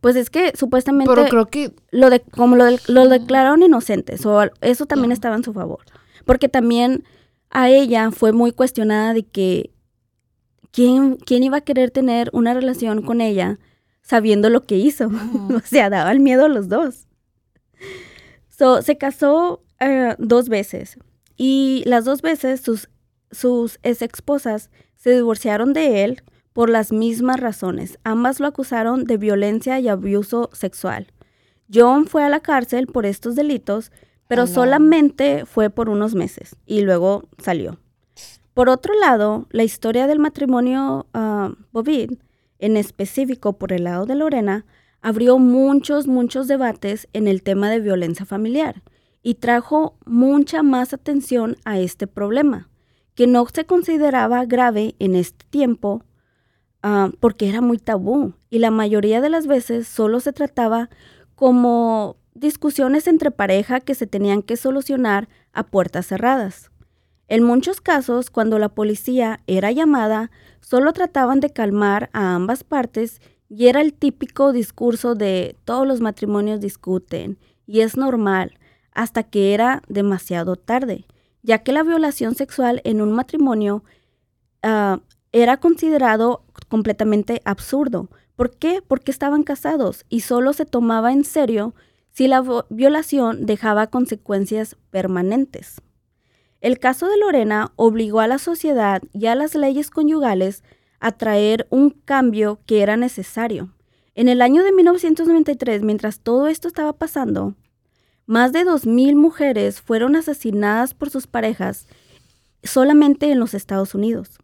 [0.00, 1.10] Pues es que supuestamente.
[1.14, 1.72] Pero creo que.
[1.90, 5.80] Lo de, como lo, lo declararon inocentes, o eso también estaba en su favor.
[6.26, 7.04] Porque también
[7.48, 9.70] a ella fue muy cuestionada de que.
[10.72, 13.58] ¿Quién, quién iba a querer tener una relación con ella?
[14.04, 15.10] Sabiendo lo que hizo.
[15.54, 17.08] o sea, daban miedo a los dos.
[18.48, 20.96] So, se casó eh, dos veces
[21.36, 22.88] y las dos veces sus,
[23.32, 27.98] sus ex esposas se divorciaron de él por las mismas razones.
[28.04, 31.08] Ambas lo acusaron de violencia y abuso sexual.
[31.72, 33.90] John fue a la cárcel por estos delitos,
[34.28, 37.78] pero solamente fue por unos meses y luego salió.
[38.54, 41.54] Por otro lado, la historia del matrimonio uh,
[42.64, 44.64] en específico por el lado de Lorena,
[45.02, 48.82] abrió muchos, muchos debates en el tema de violencia familiar
[49.22, 52.70] y trajo mucha más atención a este problema,
[53.14, 56.04] que no se consideraba grave en este tiempo
[56.82, 60.88] ah, porque era muy tabú y la mayoría de las veces solo se trataba
[61.34, 66.70] como discusiones entre pareja que se tenían que solucionar a puertas cerradas.
[67.28, 70.30] En muchos casos, cuando la policía era llamada,
[70.64, 76.00] solo trataban de calmar a ambas partes y era el típico discurso de todos los
[76.00, 78.58] matrimonios discuten y es normal,
[78.92, 81.06] hasta que era demasiado tarde,
[81.42, 83.84] ya que la violación sexual en un matrimonio
[84.62, 85.00] ah,
[85.32, 88.08] era considerado completamente absurdo.
[88.36, 88.82] ¿Por qué?
[88.86, 91.74] Porque estaban casados y solo se tomaba en serio
[92.12, 95.80] si la violación dejaba consecuencias permanentes.
[96.64, 100.64] El caso de Lorena obligó a la sociedad y a las leyes conyugales
[100.98, 103.74] a traer un cambio que era necesario.
[104.14, 107.54] En el año de 1993, mientras todo esto estaba pasando,
[108.24, 111.86] más de 2.000 mujeres fueron asesinadas por sus parejas
[112.62, 114.38] solamente en los Estados Unidos.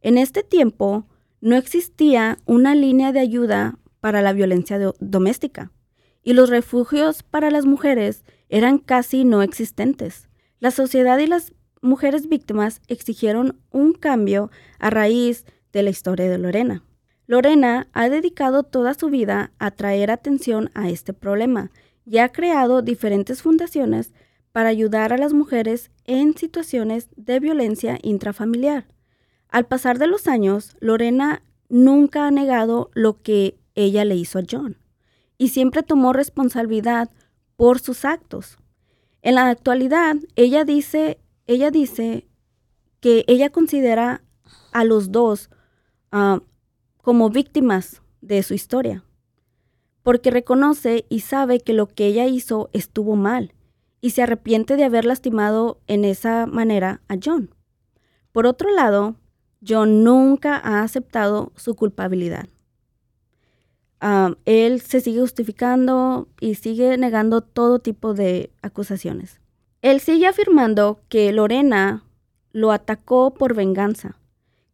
[0.00, 1.04] En este tiempo
[1.42, 5.70] no existía una línea de ayuda para la violencia doméstica
[6.22, 10.30] y los refugios para las mujeres eran casi no existentes.
[10.60, 11.52] La sociedad y las
[11.82, 16.82] mujeres víctimas exigieron un cambio a raíz de la historia de Lorena.
[17.26, 21.70] Lorena ha dedicado toda su vida a traer atención a este problema
[22.06, 24.14] y ha creado diferentes fundaciones
[24.52, 28.86] para ayudar a las mujeres en situaciones de violencia intrafamiliar.
[29.50, 34.42] Al pasar de los años, Lorena nunca ha negado lo que ella le hizo a
[34.50, 34.78] John
[35.36, 37.10] y siempre tomó responsabilidad
[37.56, 38.58] por sus actos.
[39.22, 41.18] En la actualidad, ella dice
[41.48, 42.28] ella dice
[43.00, 44.22] que ella considera
[44.70, 45.50] a los dos
[46.12, 46.42] ah,
[47.02, 49.02] como víctimas de su historia,
[50.02, 53.54] porque reconoce y sabe que lo que ella hizo estuvo mal
[54.00, 57.54] y se arrepiente de haber lastimado en esa manera a John.
[58.32, 59.16] Por otro lado,
[59.66, 62.46] John nunca ha aceptado su culpabilidad.
[64.00, 69.40] Ah, él se sigue justificando y sigue negando todo tipo de acusaciones.
[69.82, 72.04] Él sigue afirmando que Lorena
[72.52, 74.18] lo atacó por venganza,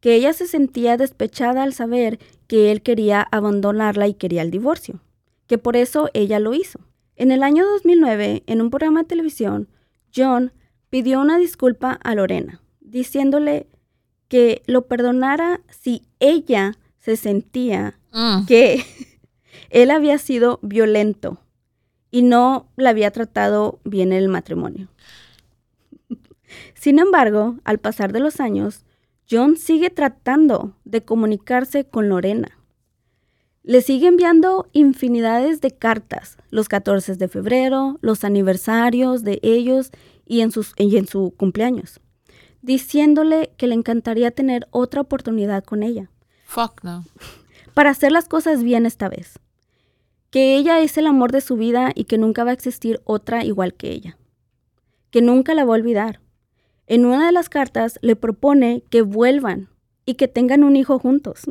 [0.01, 5.01] que ella se sentía despechada al saber que él quería abandonarla y quería el divorcio,
[5.47, 6.79] que por eso ella lo hizo.
[7.17, 9.69] En el año 2009, en un programa de televisión,
[10.15, 10.53] John
[10.91, 13.67] pidió una disculpa a Lorena, diciéndole
[14.29, 18.47] que lo perdonara si ella se sentía Mm.
[18.47, 18.85] que
[19.71, 21.39] él había sido violento
[22.15, 24.87] y no la había tratado bien en el matrimonio.
[26.75, 28.85] Sin embargo, al pasar de los años,
[29.29, 32.57] John sigue tratando de comunicarse con Lorena.
[33.65, 39.91] Le sigue enviando infinidades de cartas, los 14 de febrero, los aniversarios de ellos
[40.25, 41.99] y en, sus, y en su cumpleaños,
[42.63, 46.13] diciéndole que le encantaría tener otra oportunidad con ella
[46.45, 47.05] Fuck no.
[47.75, 49.41] para hacer las cosas bien esta vez.
[50.35, 53.45] Que ella es el amor de su vida y que nunca va a existir otra
[53.45, 54.19] igual que ella.
[55.11, 56.21] Que nunca la va a olvidar.
[56.89, 59.69] En una de las cartas le propone que vuelvan
[60.05, 61.43] y que tengan un hijo juntos.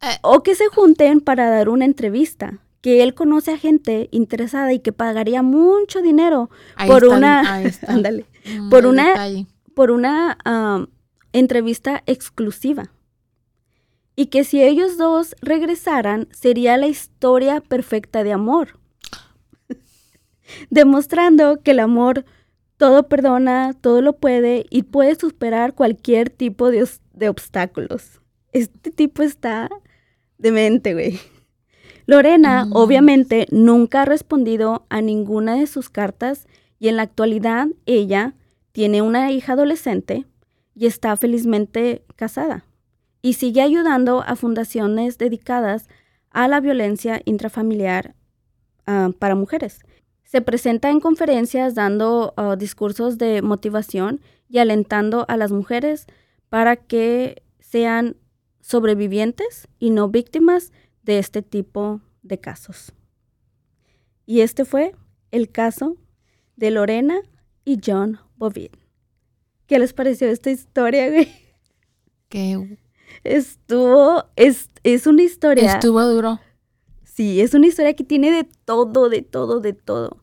[0.00, 0.18] Eh.
[0.22, 2.60] o que se junten para dar una entrevista.
[2.80, 7.42] Que él conoce a gente interesada y que pagaría mucho dinero Ahí por está una,
[8.70, 9.14] por una-
[9.74, 10.88] por una am,
[11.32, 12.90] entrevista exclusiva.
[14.16, 18.78] Y que si ellos dos regresaran, sería la historia perfecta de amor.
[20.70, 22.24] Demostrando que el amor
[22.76, 28.20] todo perdona, todo lo puede y puede superar cualquier tipo de, de obstáculos.
[28.52, 29.68] Este tipo está
[30.38, 31.18] demente, güey.
[32.06, 32.72] Lorena, Mm.
[32.74, 36.46] obviamente, nunca ha respondido a ninguna de sus cartas
[36.78, 38.34] y en la actualidad ella
[38.72, 40.26] tiene una hija adolescente
[40.74, 42.64] y está felizmente casada.
[43.24, 45.88] Y sigue ayudando a fundaciones dedicadas
[46.28, 48.14] a la violencia intrafamiliar
[48.86, 49.80] ah, para mujeres.
[50.24, 56.04] Se presenta en conferencias dando ah, discursos de motivación y alentando a las mujeres
[56.50, 58.18] para que sean
[58.60, 60.70] sobrevivientes y no víctimas
[61.02, 62.92] de este tipo de casos.
[64.26, 64.94] Y este fue
[65.30, 65.96] el caso
[66.56, 67.22] de Lorena
[67.64, 68.72] y John Bovid.
[69.66, 71.32] ¿Qué les pareció esta historia, güey?
[72.28, 72.78] Que
[73.22, 75.72] Estuvo, es, es una historia.
[75.74, 76.40] estuvo duro.
[77.04, 80.18] Sí, es una historia que tiene de todo, de todo, de todo.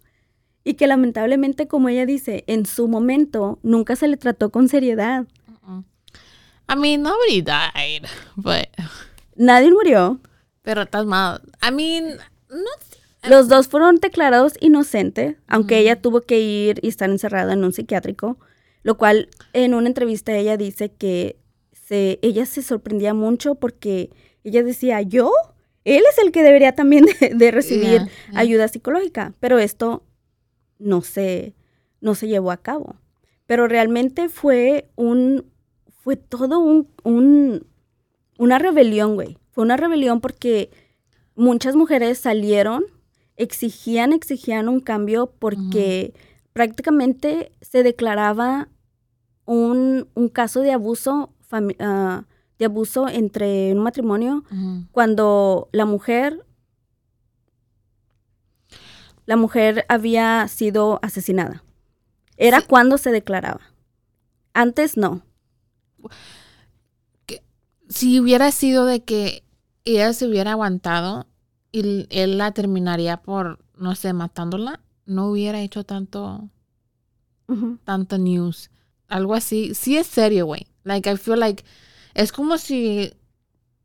[0.64, 5.26] Y que lamentablemente, como ella dice, en su momento nunca se le trató con seriedad.
[6.70, 8.04] I mean, nobody died,
[8.36, 8.68] but
[9.36, 10.20] Nadie murió.
[10.62, 11.42] pero estás mal.
[11.68, 12.18] I mean,
[12.50, 17.64] no Los dos fueron declarados inocentes, aunque ella tuvo que ir y estar encerrada en
[17.64, 18.38] un psiquiátrico,
[18.84, 21.41] lo cual en una entrevista ella dice que
[21.92, 24.10] se, ella se sorprendía mucho porque
[24.46, 25.32] ella decía, ¿yo?
[25.84, 28.39] Él es el que debería también de, de recibir Yeah, yeah.
[28.39, 30.04] ayuda psicológica, pero esto
[30.80, 31.54] no se,
[32.00, 32.96] no se llevó a cabo.
[33.46, 35.46] Pero realmente fue un,
[36.02, 37.68] fue todo un, un-
[38.38, 39.38] una rebelión, güey.
[39.52, 40.70] Fue una rebelión porque
[41.36, 42.84] muchas mujeres salieron,
[43.36, 46.13] exigían, exigían un cambio porque
[46.54, 48.70] prácticamente se declaraba
[49.46, 51.34] un, un caso de abuso,
[51.80, 52.26] ah,
[52.60, 54.44] de abuso entre un matrimonio
[54.92, 56.46] cuando la mujer
[59.26, 61.64] la mujer había sido asesinada.
[62.38, 62.66] Era Sí.
[62.68, 63.62] cuando se declaraba.
[64.54, 65.22] Antes no.
[67.90, 69.44] si hubiera sido de que
[69.84, 71.28] ella se hubiera aguantado
[71.72, 76.50] y él la terminaría por, no sé, matándola, no hubiera hecho tanto,
[77.84, 78.72] tanto news.
[79.08, 79.74] Algo así.
[79.76, 80.68] Sí es serio, güey.
[80.83, 81.63] Like, I feel like
[82.13, 83.13] es como si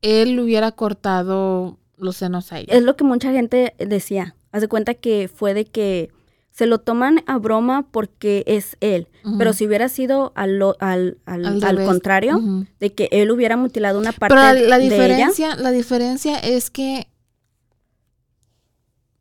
[0.01, 2.73] él hubiera cortado los senos a ella.
[2.73, 4.35] Es lo que mucha gente decía.
[4.51, 6.11] Haz de cuenta que fue de que
[6.51, 9.07] se lo toman a broma porque es él.
[9.37, 12.39] Pero si hubiera sido al, al, al- Al contrario,
[12.79, 14.95] de que él hubiera mutilado una parte Pero la, la de ella.
[14.95, 17.07] diferencia, la diferencia es que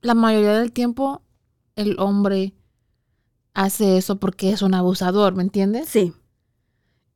[0.00, 1.22] la mayoría del tiempo
[1.74, 2.54] el hombre
[3.54, 5.88] hace eso porque es un abusador, ¿me entiendes?
[5.88, 6.12] Sí,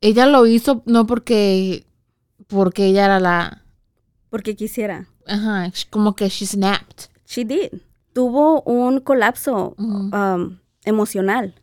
[0.01, 1.85] Ella lo hizo no porque
[2.47, 3.65] porque ella era la
[4.31, 5.09] porque quisiera.
[5.27, 7.11] ajá, como que she snapped.
[7.27, 7.81] She did.
[8.13, 11.55] Tuvo un colapso um, emocional.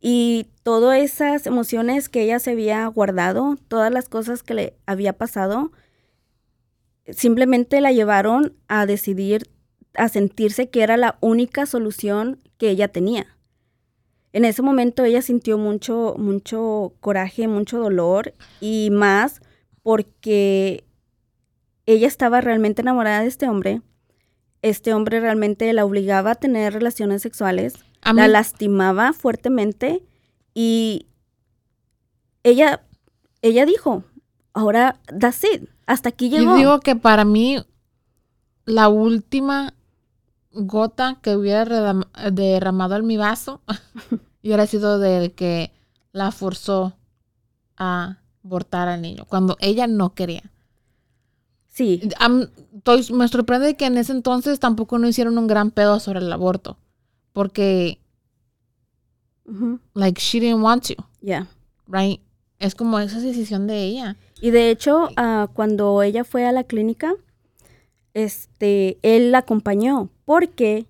[0.00, 5.12] Y todas esas emociones que ella se había guardado, todas las cosas que le había
[5.12, 5.72] pasado,
[7.10, 9.50] simplemente la llevaron a decidir
[9.94, 13.26] a sentirse que era la única solución que ella tenía.
[14.38, 19.40] En ese momento ella sintió mucho, mucho coraje, mucho dolor y más
[19.82, 20.84] porque
[21.86, 23.82] ella estaba realmente enamorada de este hombre.
[24.62, 30.04] Este hombre realmente la obligaba a tener relaciones sexuales, A la lastimaba fuertemente
[30.54, 31.08] y
[32.44, 32.86] ella,
[33.42, 34.04] ella dijo,
[34.52, 36.54] ahora that's it, hasta aquí Yo llegó.
[36.54, 37.56] digo que para mí
[38.66, 39.74] la última
[40.52, 41.94] gota que hubiera
[42.30, 43.62] derramado en mi vaso
[44.42, 45.72] hubiera sido del que
[46.12, 46.96] la forzó
[47.76, 50.50] a abortar al niño cuando ella no quería.
[51.68, 56.20] sí, estoy- me sorprende que en ese entonces tampoco no hicieron un gran pedo sobre
[56.20, 56.76] el aborto
[57.32, 58.00] porque
[59.94, 61.46] like she didn't want to, ya.
[61.86, 62.20] right?
[62.58, 64.16] Es como esa decisión de ella.
[64.40, 67.14] Y de hecho, ah, cuando ella fue a la clínica,
[68.14, 70.86] este, él la acompañó porque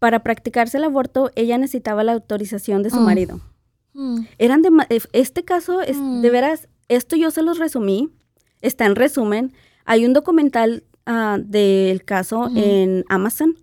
[0.00, 3.04] para practicarse el aborto ella necesitaba la autorización de su Mm.
[3.04, 3.40] marido.
[3.94, 4.22] Hmm.
[4.38, 4.70] Eran de,
[5.12, 6.22] este caso es Mm.
[6.22, 8.08] de veras, esto yo se los resumí,
[8.62, 9.52] está en resumen.
[9.84, 13.56] Hay un documental ah, del caso en Amazon.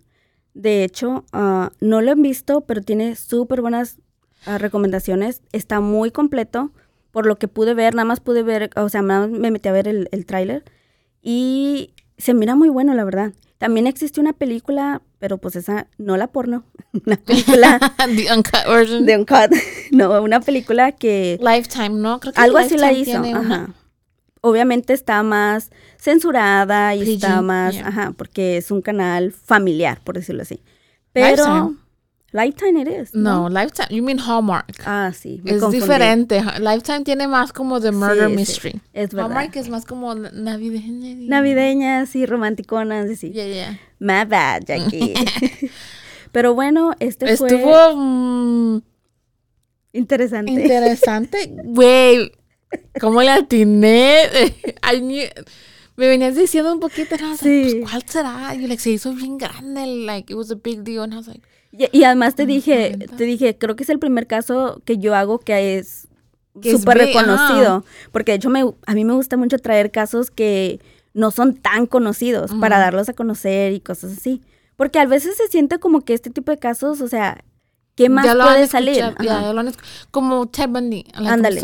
[0.54, 3.98] De hecho, ah, no lo han visto, pero tiene súper buenas
[4.44, 5.40] ah, recomendaciones.
[5.52, 6.72] Está muy completo.
[7.10, 9.68] Por lo que pude ver, nada más pude ver, o sea, nada más me metí
[9.68, 10.62] a ver el, el tráiler.
[11.22, 13.32] Y se mira muy bueno, la verdad.
[13.56, 16.64] También existe una película, pero pues esa, no la porno,
[17.06, 17.78] una película
[18.16, 19.06] The uncut version.
[19.06, 19.52] de un cut,
[19.90, 22.20] no, una película que Lifetime, ¿no?
[22.20, 23.20] Creo que algo así la hizo.
[23.20, 23.40] una.
[23.40, 23.74] Ajá.
[24.40, 27.88] Obviamente está más censurada y PG, está más, yeah.
[27.88, 30.62] ajá, porque es un canal familiar, por decirlo así.
[31.12, 31.87] Pero Lifetime.
[32.30, 33.86] Lifetime it is, No, Lifetime.
[33.90, 34.82] You mean Hallmark.
[34.84, 35.80] Ah, sí, me es confundí.
[35.80, 36.42] diferente.
[36.60, 38.80] Lifetime tiene más como de murder Sí, sí, mystery.
[38.92, 39.30] es verdad.
[39.30, 41.08] Hallmark es más como na- navideña.
[41.08, 43.30] y- Navideñas y romanticonas, y sí.
[43.32, 43.80] Yeah, yeah.
[43.98, 45.14] My bad, Jackie.
[46.32, 48.82] Pero bueno, este fue Estuvo mm,
[49.94, 50.52] interesante.
[50.52, 51.50] interesante.
[51.64, 52.30] Güey,
[53.00, 54.24] ¿cómo le atiné?
[54.82, 55.32] I knew-
[55.96, 58.54] me venías diciendo un poquito, and I was like, pues, ¿cuál será?
[58.54, 61.26] Y like, se hizo bien grande, like, it was a big deal, and I was
[61.26, 61.42] like,
[61.72, 65.14] Y, y además te dije, te dije, creo que es el primer caso que yo
[65.14, 66.08] hago que es
[66.62, 67.84] súper reconocido.
[68.12, 70.80] Porque de hecho me, a mí me gusta mucho traer casos que
[71.14, 74.42] no son tan conocidos para darlos a conocer y cosas así.
[74.76, 77.42] Porque a veces se siente como que este tipo de casos, o sea,
[77.96, 78.96] ¿qué más puede salir?
[78.96, 79.72] ya, ya lo han
[80.10, 81.60] como Ted Bundy, Ándale.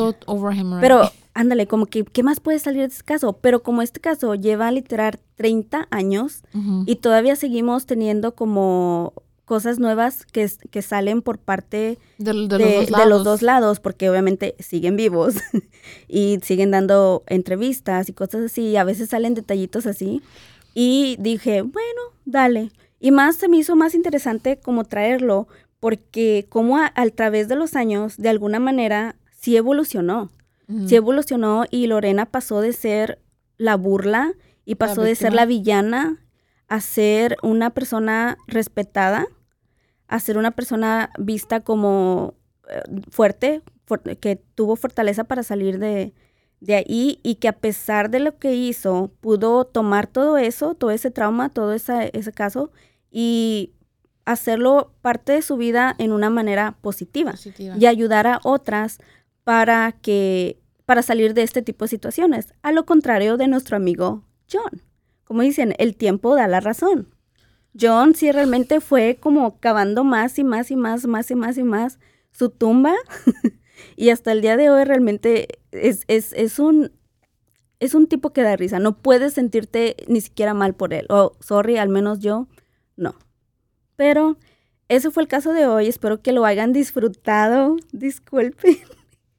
[0.81, 3.35] Pero, ándale, como que, ¿qué más puede salir de este caso?
[3.35, 6.43] Pero como este caso lleva literal 30 años
[6.87, 9.13] y todavía seguimos teniendo como
[9.45, 10.49] cosas nuevas que,
[10.83, 13.09] salen por parte de, de de, los dos de lados.
[13.09, 15.35] los dos lados, porque obviamente siguen vivos
[16.09, 20.23] y siguen dando entrevistas y cosas así, y a veces salen detallitos así.
[20.75, 22.73] Y dije, bueno, dale.
[23.01, 25.47] Y más se me hizo más interesante como traerlo,
[25.79, 30.31] porque como a, a través de los años, de alguna manera, sí evolucionó.
[30.87, 33.19] Sí evolucionó y Lorena pasó de ser
[33.59, 34.33] la burla
[34.65, 36.25] y pasó de ser la villana
[36.69, 39.27] a ser una persona respetada,
[40.15, 42.35] a ser una persona vista como
[42.69, 43.63] eh, fuerte,
[44.21, 46.15] que tuvo fortaleza para salir de,
[46.61, 50.91] de ahí y que a pesar de lo que hizo, pudo tomar todo eso, todo
[50.91, 52.71] ese trauma, todo esa- ese caso
[53.11, 53.73] y
[54.25, 57.77] hacerlo parte de su vida en una manera positiva Positiva.
[57.79, 58.99] y ayudar a otras
[59.45, 62.53] para que para salir de este tipo de situaciones.
[62.63, 64.83] A lo contrario de nuestro amigo John.
[65.25, 67.09] Como dicen, el tiempo da la razón.
[67.79, 71.65] John sí realmente fue como cavando más y más y más, más y más y
[71.65, 71.99] más
[72.31, 72.95] su tumba.
[73.97, 76.93] y hasta el día de hoy realmente es, es, es un
[77.81, 78.79] es un tipo que da risa.
[78.79, 81.07] No puedes sentirte ni siquiera mal por él.
[81.11, 82.49] O, sorry, al menos yo,
[82.97, 83.15] no.
[83.97, 84.39] Pero
[84.89, 85.87] ese fue el caso de hoy.
[85.87, 87.77] Espero que lo hayan disfrutado.
[87.93, 88.79] Disculpen.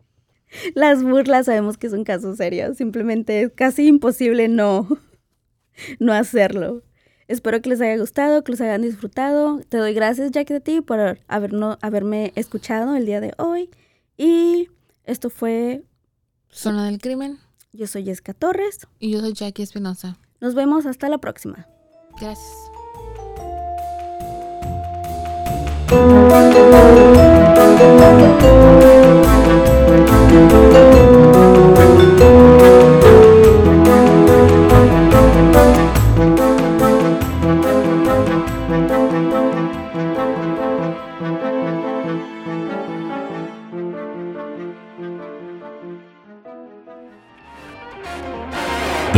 [0.75, 2.73] Las burlas sabemos que es un caso serio.
[2.75, 4.87] Simplemente es casi imposible no,
[5.99, 6.83] no hacerlo.
[7.27, 9.61] Espero que les haya gustado, que los hayan disfrutado.
[9.67, 13.69] Te doy gracias, Jackie, a ti por haberme escuchado el día de hoy.
[14.17, 14.69] Y
[15.03, 15.83] esto fue,
[16.51, 17.39] Zona del crimen.
[17.73, 18.87] yo soy Jessica Torres.
[18.99, 20.17] Y yo soy Jackie Espinosa.
[20.39, 21.67] Nos vemos hasta la próxima.
[22.19, 22.45] Gracias.